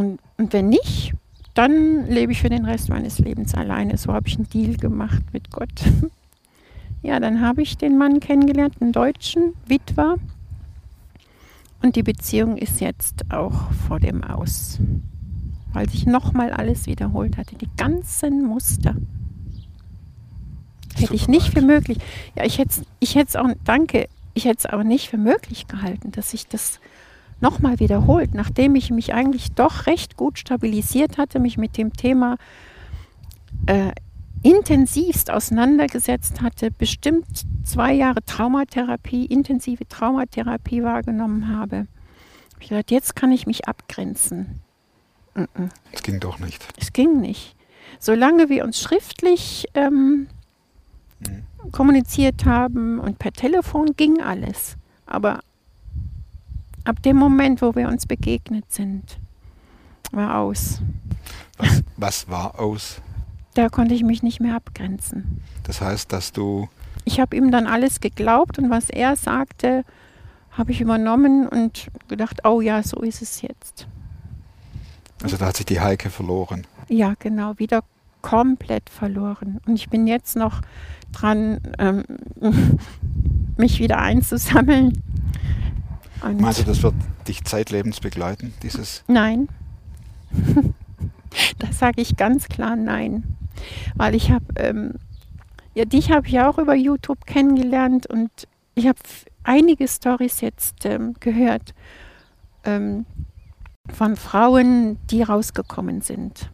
Und, 0.00 0.18
und 0.38 0.54
wenn 0.54 0.70
nicht, 0.70 1.12
dann 1.52 2.06
lebe 2.06 2.32
ich 2.32 2.40
für 2.40 2.48
den 2.48 2.64
Rest 2.64 2.88
meines 2.88 3.18
Lebens 3.18 3.54
alleine. 3.54 3.98
So 3.98 4.14
habe 4.14 4.28
ich 4.28 4.36
einen 4.36 4.48
Deal 4.48 4.76
gemacht 4.76 5.22
mit 5.32 5.50
Gott. 5.50 5.68
Ja, 7.02 7.18
dann 7.18 7.40
habe 7.40 7.62
ich 7.62 7.78
den 7.78 7.96
Mann 7.96 8.20
kennengelernt, 8.20 8.74
einen 8.78 8.92
Deutschen, 8.92 9.54
Witwer. 9.64 10.16
Und 11.80 11.96
die 11.96 12.02
Beziehung 12.02 12.58
ist 12.58 12.82
jetzt 12.82 13.32
auch 13.32 13.72
vor 13.88 13.98
dem 13.98 14.22
Aus. 14.22 14.78
Weil 15.72 15.88
sich 15.88 16.04
nochmal 16.04 16.52
alles 16.52 16.84
wiederholt 16.84 17.38
hatte. 17.38 17.56
Die 17.56 17.70
ganzen 17.78 18.44
Muster. 18.44 18.96
Hätte 20.94 21.14
ich 21.14 21.26
nicht 21.26 21.54
für 21.54 21.62
möglich. 21.62 21.96
Ja, 22.36 22.44
ich 22.44 22.58
hätte 22.58 22.82
ich 22.98 23.14
hätte 23.14 23.40
auch, 23.40 23.48
danke, 23.64 24.06
ich 24.34 24.44
hätte 24.44 24.58
es 24.58 24.66
aber 24.66 24.84
nicht 24.84 25.08
für 25.08 25.16
möglich 25.16 25.68
gehalten, 25.68 26.12
dass 26.12 26.32
sich 26.32 26.48
das 26.48 26.80
nochmal 27.40 27.78
wiederholt, 27.80 28.34
nachdem 28.34 28.74
ich 28.74 28.90
mich 28.90 29.14
eigentlich 29.14 29.52
doch 29.52 29.86
recht 29.86 30.16
gut 30.16 30.38
stabilisiert 30.38 31.18
hatte, 31.18 31.38
mich 31.38 31.58
mit 31.58 31.76
dem 31.76 31.92
Thema 31.92 32.36
äh, 33.66 33.92
intensivst 34.42 35.30
auseinandergesetzt 35.30 36.40
hatte, 36.40 36.70
bestimmt 36.70 37.26
zwei 37.64 37.92
Jahre 37.92 38.24
Traumatherapie, 38.24 39.26
intensive 39.26 39.86
Traumatherapie 39.88 40.82
wahrgenommen 40.82 41.48
habe. 41.48 41.86
Hab 42.54 42.62
Ich 42.62 42.68
gedacht, 42.68 42.90
jetzt 42.90 43.16
kann 43.16 43.32
ich 43.32 43.46
mich 43.46 43.68
abgrenzen. 43.68 44.60
Es 45.92 46.02
ging 46.02 46.20
doch 46.20 46.38
nicht. 46.38 46.66
Es 46.78 46.92
ging 46.92 47.20
nicht. 47.20 47.54
Solange 47.98 48.48
wir 48.48 48.64
uns 48.64 48.80
schriftlich 48.80 49.66
ähm, 49.74 50.28
Mhm. 51.20 51.70
kommuniziert 51.72 52.44
haben 52.44 52.98
und 52.98 53.18
per 53.18 53.32
Telefon 53.32 53.94
ging 53.96 54.20
alles. 54.22 54.76
Aber 55.06 55.40
ab 56.84 57.02
dem 57.02 57.16
Moment, 57.16 57.62
wo 57.62 57.74
wir 57.74 57.88
uns 57.88 58.06
begegnet 58.06 58.70
sind, 58.72 59.18
war 60.12 60.38
aus. 60.38 60.80
Was, 61.58 61.82
was 61.96 62.28
war 62.28 62.58
aus? 62.58 63.00
Da 63.54 63.68
konnte 63.68 63.94
ich 63.94 64.02
mich 64.02 64.22
nicht 64.22 64.40
mehr 64.40 64.54
abgrenzen. 64.56 65.42
Das 65.64 65.80
heißt, 65.80 66.12
dass 66.12 66.32
du 66.32 66.68
Ich 67.04 67.20
habe 67.20 67.36
ihm 67.36 67.50
dann 67.50 67.66
alles 67.66 68.00
geglaubt 68.00 68.58
und 68.58 68.70
was 68.70 68.90
er 68.90 69.16
sagte, 69.16 69.84
habe 70.52 70.72
ich 70.72 70.80
übernommen 70.80 71.48
und 71.48 71.88
gedacht, 72.08 72.44
oh 72.44 72.60
ja, 72.60 72.82
so 72.82 73.00
ist 73.00 73.22
es 73.22 73.42
jetzt. 73.42 73.86
Also 75.22 75.36
da 75.36 75.46
hat 75.46 75.56
sich 75.56 75.66
die 75.66 75.80
Heike 75.80 76.10
verloren. 76.10 76.66
Ja, 76.88 77.14
genau, 77.18 77.58
wieder 77.58 77.82
komplett 78.22 78.90
verloren. 78.90 79.60
Und 79.66 79.74
ich 79.76 79.88
bin 79.88 80.06
jetzt 80.06 80.36
noch 80.36 80.62
dran, 81.12 81.60
ähm, 81.78 82.04
mich 83.56 83.78
wieder 83.80 83.98
einzusammeln. 83.98 85.02
Und 86.22 86.40
Meinst 86.40 86.60
du, 86.60 86.64
das 86.64 86.82
wird 86.82 86.94
dich 87.26 87.44
zeitlebens 87.44 88.00
begleiten, 88.00 88.52
dieses? 88.62 89.04
Nein. 89.06 89.48
da 91.58 91.72
sage 91.72 92.00
ich 92.00 92.16
ganz 92.16 92.48
klar 92.48 92.76
nein. 92.76 93.36
Weil 93.94 94.14
ich 94.14 94.30
habe, 94.30 94.44
ähm, 94.56 94.94
ja, 95.74 95.84
dich 95.84 96.10
habe 96.10 96.28
ich 96.28 96.40
auch 96.40 96.58
über 96.58 96.74
YouTube 96.74 97.26
kennengelernt 97.26 98.06
und 98.06 98.30
ich 98.74 98.86
habe 98.86 98.98
einige 99.42 99.88
Stories 99.88 100.40
jetzt 100.40 100.84
ähm, 100.84 101.14
gehört 101.20 101.74
ähm, 102.64 103.06
von 103.88 104.16
Frauen, 104.16 104.98
die 105.10 105.22
rausgekommen 105.22 106.00
sind, 106.00 106.50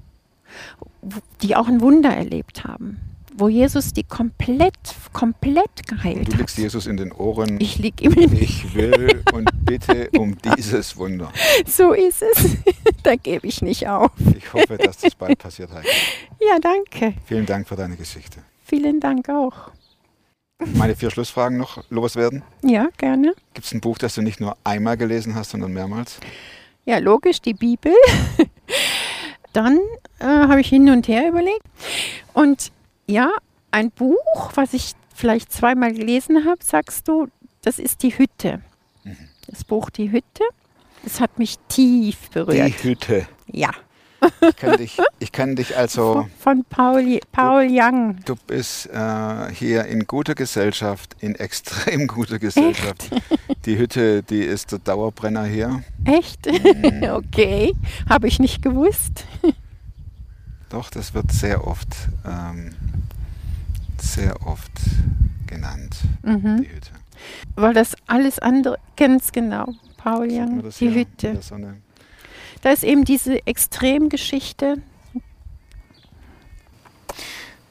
die 1.43 1.57
auch 1.57 1.69
ein 1.69 1.81
Wunder 1.81 2.11
erlebt 2.11 2.65
haben, 2.65 3.01
wo 3.39 3.49
Jesus 3.49 3.93
die 3.93 4.03
komplett, 4.03 4.75
komplett 5.13 5.87
geheilt 5.87 6.29
Du 6.29 6.33
hat. 6.33 6.39
liegst 6.41 6.59
Jesus 6.59 6.87
in 6.87 6.97
den 6.97 7.13
Ohren. 7.13 7.61
Ich 7.61 7.79
liege 7.79 8.05
ihm 8.05 8.13
in 8.15 8.33
Ich 8.41 8.75
will 8.75 9.23
und 9.33 9.51
bitte 9.65 10.09
um 10.19 10.37
dieses 10.57 10.97
Wunder. 10.97 11.33
So 11.67 11.93
ist 11.93 12.23
es. 12.23 12.57
da 13.03 13.17
gebe 13.17 13.47
ich 13.47 13.63
nicht 13.63 13.87
auf. 13.89 14.11
Ich 14.37 14.53
hoffe, 14.53 14.77
dass 14.79 14.99
das 14.99 15.15
bald 15.15 15.39
passiert, 15.39 15.71
Heike. 15.73 15.89
Ja, 16.41 16.59
danke. 16.61 17.15
Vielen 17.27 17.47
Dank 17.47 17.69
für 17.69 17.77
deine 17.77 17.97
Geschichte. 17.97 18.39
Vielen 18.65 19.01
Dank 19.01 19.29
auch. 19.29 19.71
Meine 20.75 20.97
vier 20.97 21.11
Schlussfragen 21.11 21.59
noch 21.59 21.85
loswerden. 21.91 22.43
Ja, 22.63 22.89
gerne. 22.97 23.35
Gibt 23.53 23.67
es 23.67 23.73
ein 23.75 23.81
Buch, 23.81 23.99
das 23.99 24.15
du 24.15 24.23
nicht 24.23 24.41
nur 24.41 24.57
einmal 24.65 24.97
gelesen 24.97 25.35
hast, 25.35 25.51
sondern 25.51 25.73
mehrmals? 25.73 26.19
Ja, 26.87 26.99
logisch, 26.99 27.41
die 27.43 27.53
Bibel. 27.55 27.93
Dann 29.53 29.79
äh, 30.19 30.25
habe 30.25 30.61
ich 30.61 30.69
hin 30.69 30.89
und 30.91 31.09
her 31.09 31.29
überlegt. 31.29 31.63
Und 32.33 32.71
ja, 33.07 33.31
ein 33.71 33.91
Buch, 33.91 34.53
was 34.55 34.73
ich 34.75 34.93
vielleicht 35.15 35.53
zweimal 35.53 35.93
gelesen 35.93 36.45
habe, 36.45 36.63
sagst 36.63 37.09
du, 37.09 37.29
das 37.63 37.79
ist 37.79 38.03
die 38.03 38.17
Hütte. 38.17 38.61
Das 39.49 39.65
Buch 39.65 39.91
Die 39.91 40.11
Hütte. 40.11 40.45
Das 41.05 41.21
hat 41.21 41.39
mich 41.39 41.59
tief 41.69 42.29
Die 42.29 42.35
berührt. 42.35 42.83
Hütte. 42.83 43.27
Ja, 43.47 43.71
Ich 44.41 44.57
kann 44.57 44.77
dich, 44.77 44.99
ich 45.19 45.33
kann 45.33 45.57
dich 45.57 45.77
also, 45.77 46.27
von 46.39 46.65
Paul, 46.69 47.21
Paul 47.33 47.69
Young. 47.71 48.17
du 48.25 48.35
bist 48.47 48.87
äh, 48.87 49.53
hier 49.53 49.85
in 49.85 50.07
guter 50.07 50.35
Gesellschaft, 50.35 51.17
in 51.21 51.35
extrem 51.37 52.07
guter 52.07 52.39
Gesellschaft. 52.39 53.11
Die 53.65 53.79
Hütte, 53.79 54.23
die 54.23 54.43
ist 54.43 54.73
der 54.73 54.79
Dauerbrenner 54.81 55.45
hier. 55.45 55.83
Echt? 56.05 56.47
okay, 57.11 57.75
habe 58.09 58.29
ich 58.29 58.39
nicht 58.39 58.63
gewusst. 58.63 59.25
Doch, 60.69 60.91
das 60.91 61.15
wird 61.15 61.31
sehr 61.33 61.67
oft, 61.67 61.89
ähm, 62.27 62.75
sehr 64.01 64.47
oft 64.47 64.73
genannt, 65.47 65.97
Mhm. 66.23 66.63
die 66.63 66.69
Hütte. 66.75 66.91
Weil 67.55 67.73
das 67.73 67.95
alles 68.07 68.39
andere, 68.39 68.79
ganz 68.97 69.33
genau, 69.33 69.73
Paul 69.97 70.29
das 70.63 70.79
die 70.79 70.91
hier 70.91 71.01
Hütte. 71.01 71.41
Sonne? 71.41 71.77
Da 72.63 72.71
ist 72.71 72.85
eben 72.85 73.05
diese 73.05 73.47
Extremgeschichte. 73.47 74.83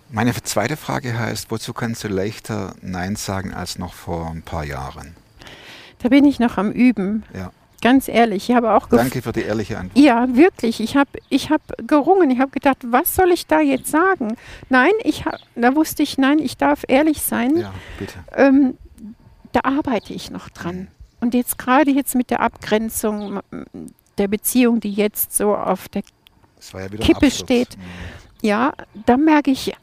Meine 0.09 0.33
zweite 0.33 0.77
Frage 0.77 1.17
heißt, 1.17 1.51
wozu 1.51 1.73
kannst 1.73 2.03
du 2.03 2.07
leichter 2.07 2.75
Nein 2.81 3.15
sagen 3.15 3.53
als 3.53 3.77
noch 3.77 3.93
vor 3.93 4.29
ein 4.29 4.43
paar 4.43 4.63
Jahren? 4.63 5.15
Da 5.99 6.09
bin 6.09 6.23
ich 6.25 6.39
noch 6.39 6.57
am 6.57 6.71
Üben. 6.71 7.23
Ja. 7.33 7.51
Ganz 7.85 8.07
ehrlich, 8.07 8.49
ich 8.49 8.55
habe 8.55 8.73
auch 8.73 8.89
Danke 8.89 9.21
für 9.21 9.31
die 9.31 9.43
ehrliche 9.43 9.77
Antwort. 9.77 10.03
Ja, 10.03 10.35
wirklich. 10.35 10.79
Ich 10.79 10.97
habe 10.97 11.11
ich 11.29 11.51
hab 11.51 11.61
gerungen. 11.85 12.31
Ich 12.31 12.39
habe 12.39 12.49
gedacht, 12.49 12.79
was 12.81 13.13
soll 13.13 13.31
ich 13.31 13.45
da 13.45 13.61
jetzt 13.61 13.91
sagen? 13.91 14.37
Nein, 14.69 14.89
ich 15.03 15.25
hab, 15.25 15.37
da 15.55 15.75
wusste 15.75 16.01
ich, 16.01 16.17
nein, 16.17 16.39
ich 16.39 16.57
darf 16.57 16.83
ehrlich 16.87 17.21
sein. 17.21 17.55
Ja, 17.57 17.71
bitte. 17.99 18.15
Ähm, 18.35 18.75
da 19.51 19.59
arbeite 19.65 20.13
ich 20.15 20.31
noch 20.31 20.49
dran. 20.49 20.87
Und 21.21 21.35
jetzt 21.35 21.59
gerade 21.59 21.91
jetzt 21.91 22.15
mit 22.15 22.31
der 22.31 22.39
Abgrenzung 22.39 23.41
der 24.17 24.29
Beziehung, 24.29 24.79
die 24.79 24.91
jetzt 24.91 25.37
so 25.37 25.55
auf 25.55 25.87
der 25.87 26.01
ja 26.73 26.87
Kippe 26.87 27.29
steht. 27.29 27.77
Mhm. 27.77 27.83
Ja, 28.41 28.73
da 29.05 29.15
merke 29.15 29.51
ich, 29.51 29.75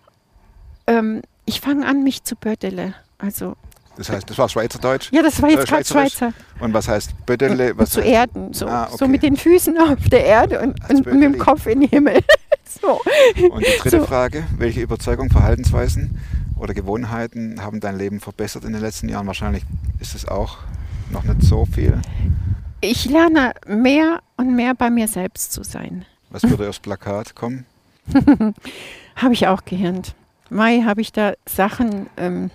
ähm, 0.89 1.23
ich 1.45 1.61
fange 1.61 1.87
an, 1.87 2.03
mich 2.03 2.25
zu 2.25 2.35
bödele. 2.35 2.95
Also, 3.19 3.57
Das 3.97 4.09
heißt, 4.11 4.29
das 4.31 4.39
war 4.39 4.49
Schweizerdeutsch. 4.49 5.11
ja, 5.13 5.23
das 5.23 5.41
war 5.43 5.49
Äh, 5.51 5.53
jetzt 5.55 5.69
gerade 5.69 5.85
Schweizerisch. 5.85 6.13
Schweizer. 6.15 6.33
Und 6.61 6.73
was 6.73 6.89
heißt 6.89 7.27
Bödele? 7.27 7.77
Was 7.77 7.91
zu 7.91 8.01
heißt, 8.01 8.09
erden, 8.11 8.53
so, 8.55 8.67
Ah, 8.67 8.89
so 8.89 8.95
okay. 9.05 9.09
mit 9.09 9.23
den 9.23 9.37
Füßen 9.37 9.77
auf 9.79 10.09
der 10.11 10.25
Erde 10.25 10.61
und, 10.61 10.79
und 10.91 11.07
mit 11.07 11.23
dem. 11.23 11.39
Kopf 11.39 11.67
in 11.67 11.81
den 11.81 11.89
Himmel. 11.91 12.21
so. 12.83 13.01
Und 13.51 13.61
die 13.67 13.79
dritte 13.79 14.01
So. 14.01 14.07
Frage, 14.07 14.45
welche 14.57 14.81
Überzeugung, 14.81 15.29
Verhaltensweisen 15.31 16.19
oder 16.57 16.73
Gewohnheiten 16.75 17.63
haben 17.63 17.81
dein 17.81 17.99
Leben 17.99 18.21
verbessert 18.21 18.65
in 18.65 18.73
den 18.73 18.81
letzten 18.81 19.09
Jahren? 19.09 19.27
Wahrscheinlich 19.27 19.65
ist 20.01 20.15
es 20.15 20.27
auch 20.27 20.59
noch 21.11 21.25
nicht 21.25 21.43
so 21.43 21.67
viel. 21.67 22.01
Ich 22.81 23.05
lerne 23.05 23.53
mehr 23.67 24.21
und 24.37 24.57
mehr 24.57 24.75
bei 24.75 24.89
mir 24.91 25.07
selbst 25.07 25.53
zu 25.53 25.63
sein. 25.65 26.05
Was 26.31 26.43
würde 26.45 26.69
aufs 26.69 26.81
Plakat 26.81 27.35
kommen? 27.35 27.67
Habe 29.17 29.35
ich 29.35 29.47
auch 29.47 29.65
gehirnt. 29.65 30.15
Mai 30.51 30.81
habe 30.83 31.01
ich 31.01 31.13
da 31.13 31.33
Sachen 31.47 32.09
ähm, 32.17 32.51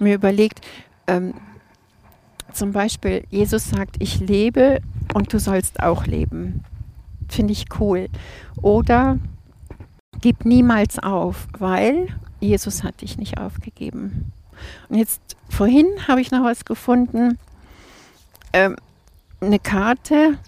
mir 0.00 0.14
überlegt. 0.14 0.60
Ähm, 1.06 1.34
zum 2.52 2.72
Beispiel, 2.72 3.24
Jesus 3.30 3.70
sagt, 3.70 3.96
ich 3.98 4.20
lebe 4.20 4.80
und 5.12 5.32
du 5.32 5.38
sollst 5.38 5.82
auch 5.82 6.06
leben. 6.06 6.64
Finde 7.28 7.52
ich 7.52 7.66
cool. 7.80 8.08
Oder 8.62 9.18
gib 10.20 10.44
niemals 10.44 10.98
auf, 10.98 11.48
weil 11.58 12.08
Jesus 12.40 12.84
hat 12.84 13.00
dich 13.00 13.18
nicht 13.18 13.38
aufgegeben. 13.38 14.32
Und 14.88 14.96
jetzt 14.98 15.20
vorhin 15.48 15.86
habe 16.06 16.20
ich 16.20 16.30
noch 16.30 16.44
was 16.44 16.64
gefunden. 16.64 17.38
Ähm, 18.52 18.76
eine 19.40 19.58
Karte, 19.58 20.38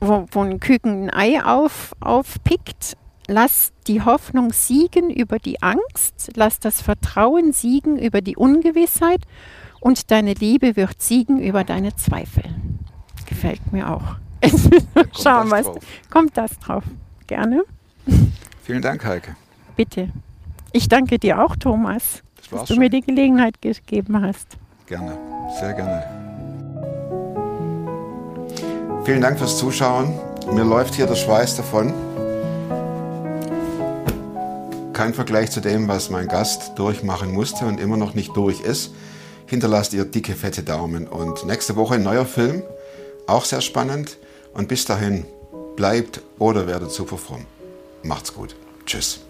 wo, 0.00 0.26
wo 0.30 0.40
ein 0.42 0.60
Küken 0.60 1.10
ein 1.10 1.36
Ei 1.36 1.44
auf, 1.44 1.94
aufpickt. 2.00 2.96
Lass 3.30 3.72
die 3.86 4.00
Hoffnung 4.02 4.52
siegen 4.54 5.10
über 5.10 5.38
die 5.38 5.60
Angst, 5.62 6.30
lass 6.34 6.60
das 6.60 6.80
Vertrauen 6.80 7.52
siegen 7.52 7.98
über 7.98 8.22
die 8.22 8.36
Ungewissheit 8.36 9.20
und 9.80 10.10
deine 10.10 10.32
Liebe 10.32 10.76
wird 10.76 11.00
siegen 11.02 11.38
über 11.38 11.62
deine 11.62 11.94
Zweifel. 11.94 12.44
Gefällt 13.26 13.70
mir 13.70 13.90
auch. 13.92 14.16
Wir 14.40 14.50
Kommt 14.94 15.18
schauen, 15.18 15.50
das 15.50 15.52
was 15.52 15.64
drauf. 15.66 15.78
kommt 16.10 16.36
das 16.38 16.58
drauf. 16.58 16.84
Gerne, 17.26 17.64
Vielen 18.62 18.80
Dank, 18.80 19.04
Heike. 19.04 19.36
bitte. 19.76 20.08
Ich 20.72 20.88
danke 20.88 21.18
dir 21.18 21.42
auch, 21.44 21.54
Thomas, 21.56 22.22
Das 22.36 22.48
dass 22.50 22.60
du 22.62 22.66
schon. 22.74 22.78
mir 22.78 22.88
die 22.88 23.02
Gelegenheit 23.02 23.60
gegeben 23.60 24.22
hast. 24.22 24.56
Gerne, 24.86 25.18
sehr 25.60 25.74
gerne. 25.74 26.02
Vielen 29.04 29.20
Dank 29.20 29.38
fürs 29.38 29.58
Zuschauen. 29.58 30.14
Mir 30.52 30.64
läuft 30.64 30.94
hier 30.94 31.06
der 31.06 31.14
Schweiß 31.14 31.56
davon. 31.56 31.92
Kein 34.98 35.14
Vergleich 35.14 35.52
zu 35.52 35.60
dem, 35.60 35.86
was 35.86 36.10
mein 36.10 36.26
Gast 36.26 36.72
durchmachen 36.74 37.30
musste 37.30 37.66
und 37.66 37.78
immer 37.78 37.96
noch 37.96 38.14
nicht 38.14 38.36
durch 38.36 38.62
ist. 38.62 38.90
Hinterlasst 39.46 39.94
ihr 39.94 40.04
dicke, 40.04 40.34
fette 40.34 40.64
Daumen. 40.64 41.06
Und 41.06 41.46
nächste 41.46 41.76
Woche 41.76 41.94
ein 41.94 42.02
neuer 42.02 42.26
Film, 42.26 42.64
auch 43.28 43.44
sehr 43.44 43.60
spannend. 43.60 44.18
Und 44.54 44.66
bis 44.66 44.86
dahin, 44.86 45.24
bleibt 45.76 46.20
oder 46.40 46.66
werdet 46.66 46.90
super 46.90 47.16
fromm. 47.16 47.46
Macht's 48.02 48.34
gut. 48.34 48.56
Tschüss. 48.86 49.20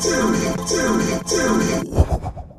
Tune 0.00 0.36
in, 0.36 0.56
tune 0.68 1.02
in, 1.02 1.20
tune 1.26 1.64
in. 1.80 2.57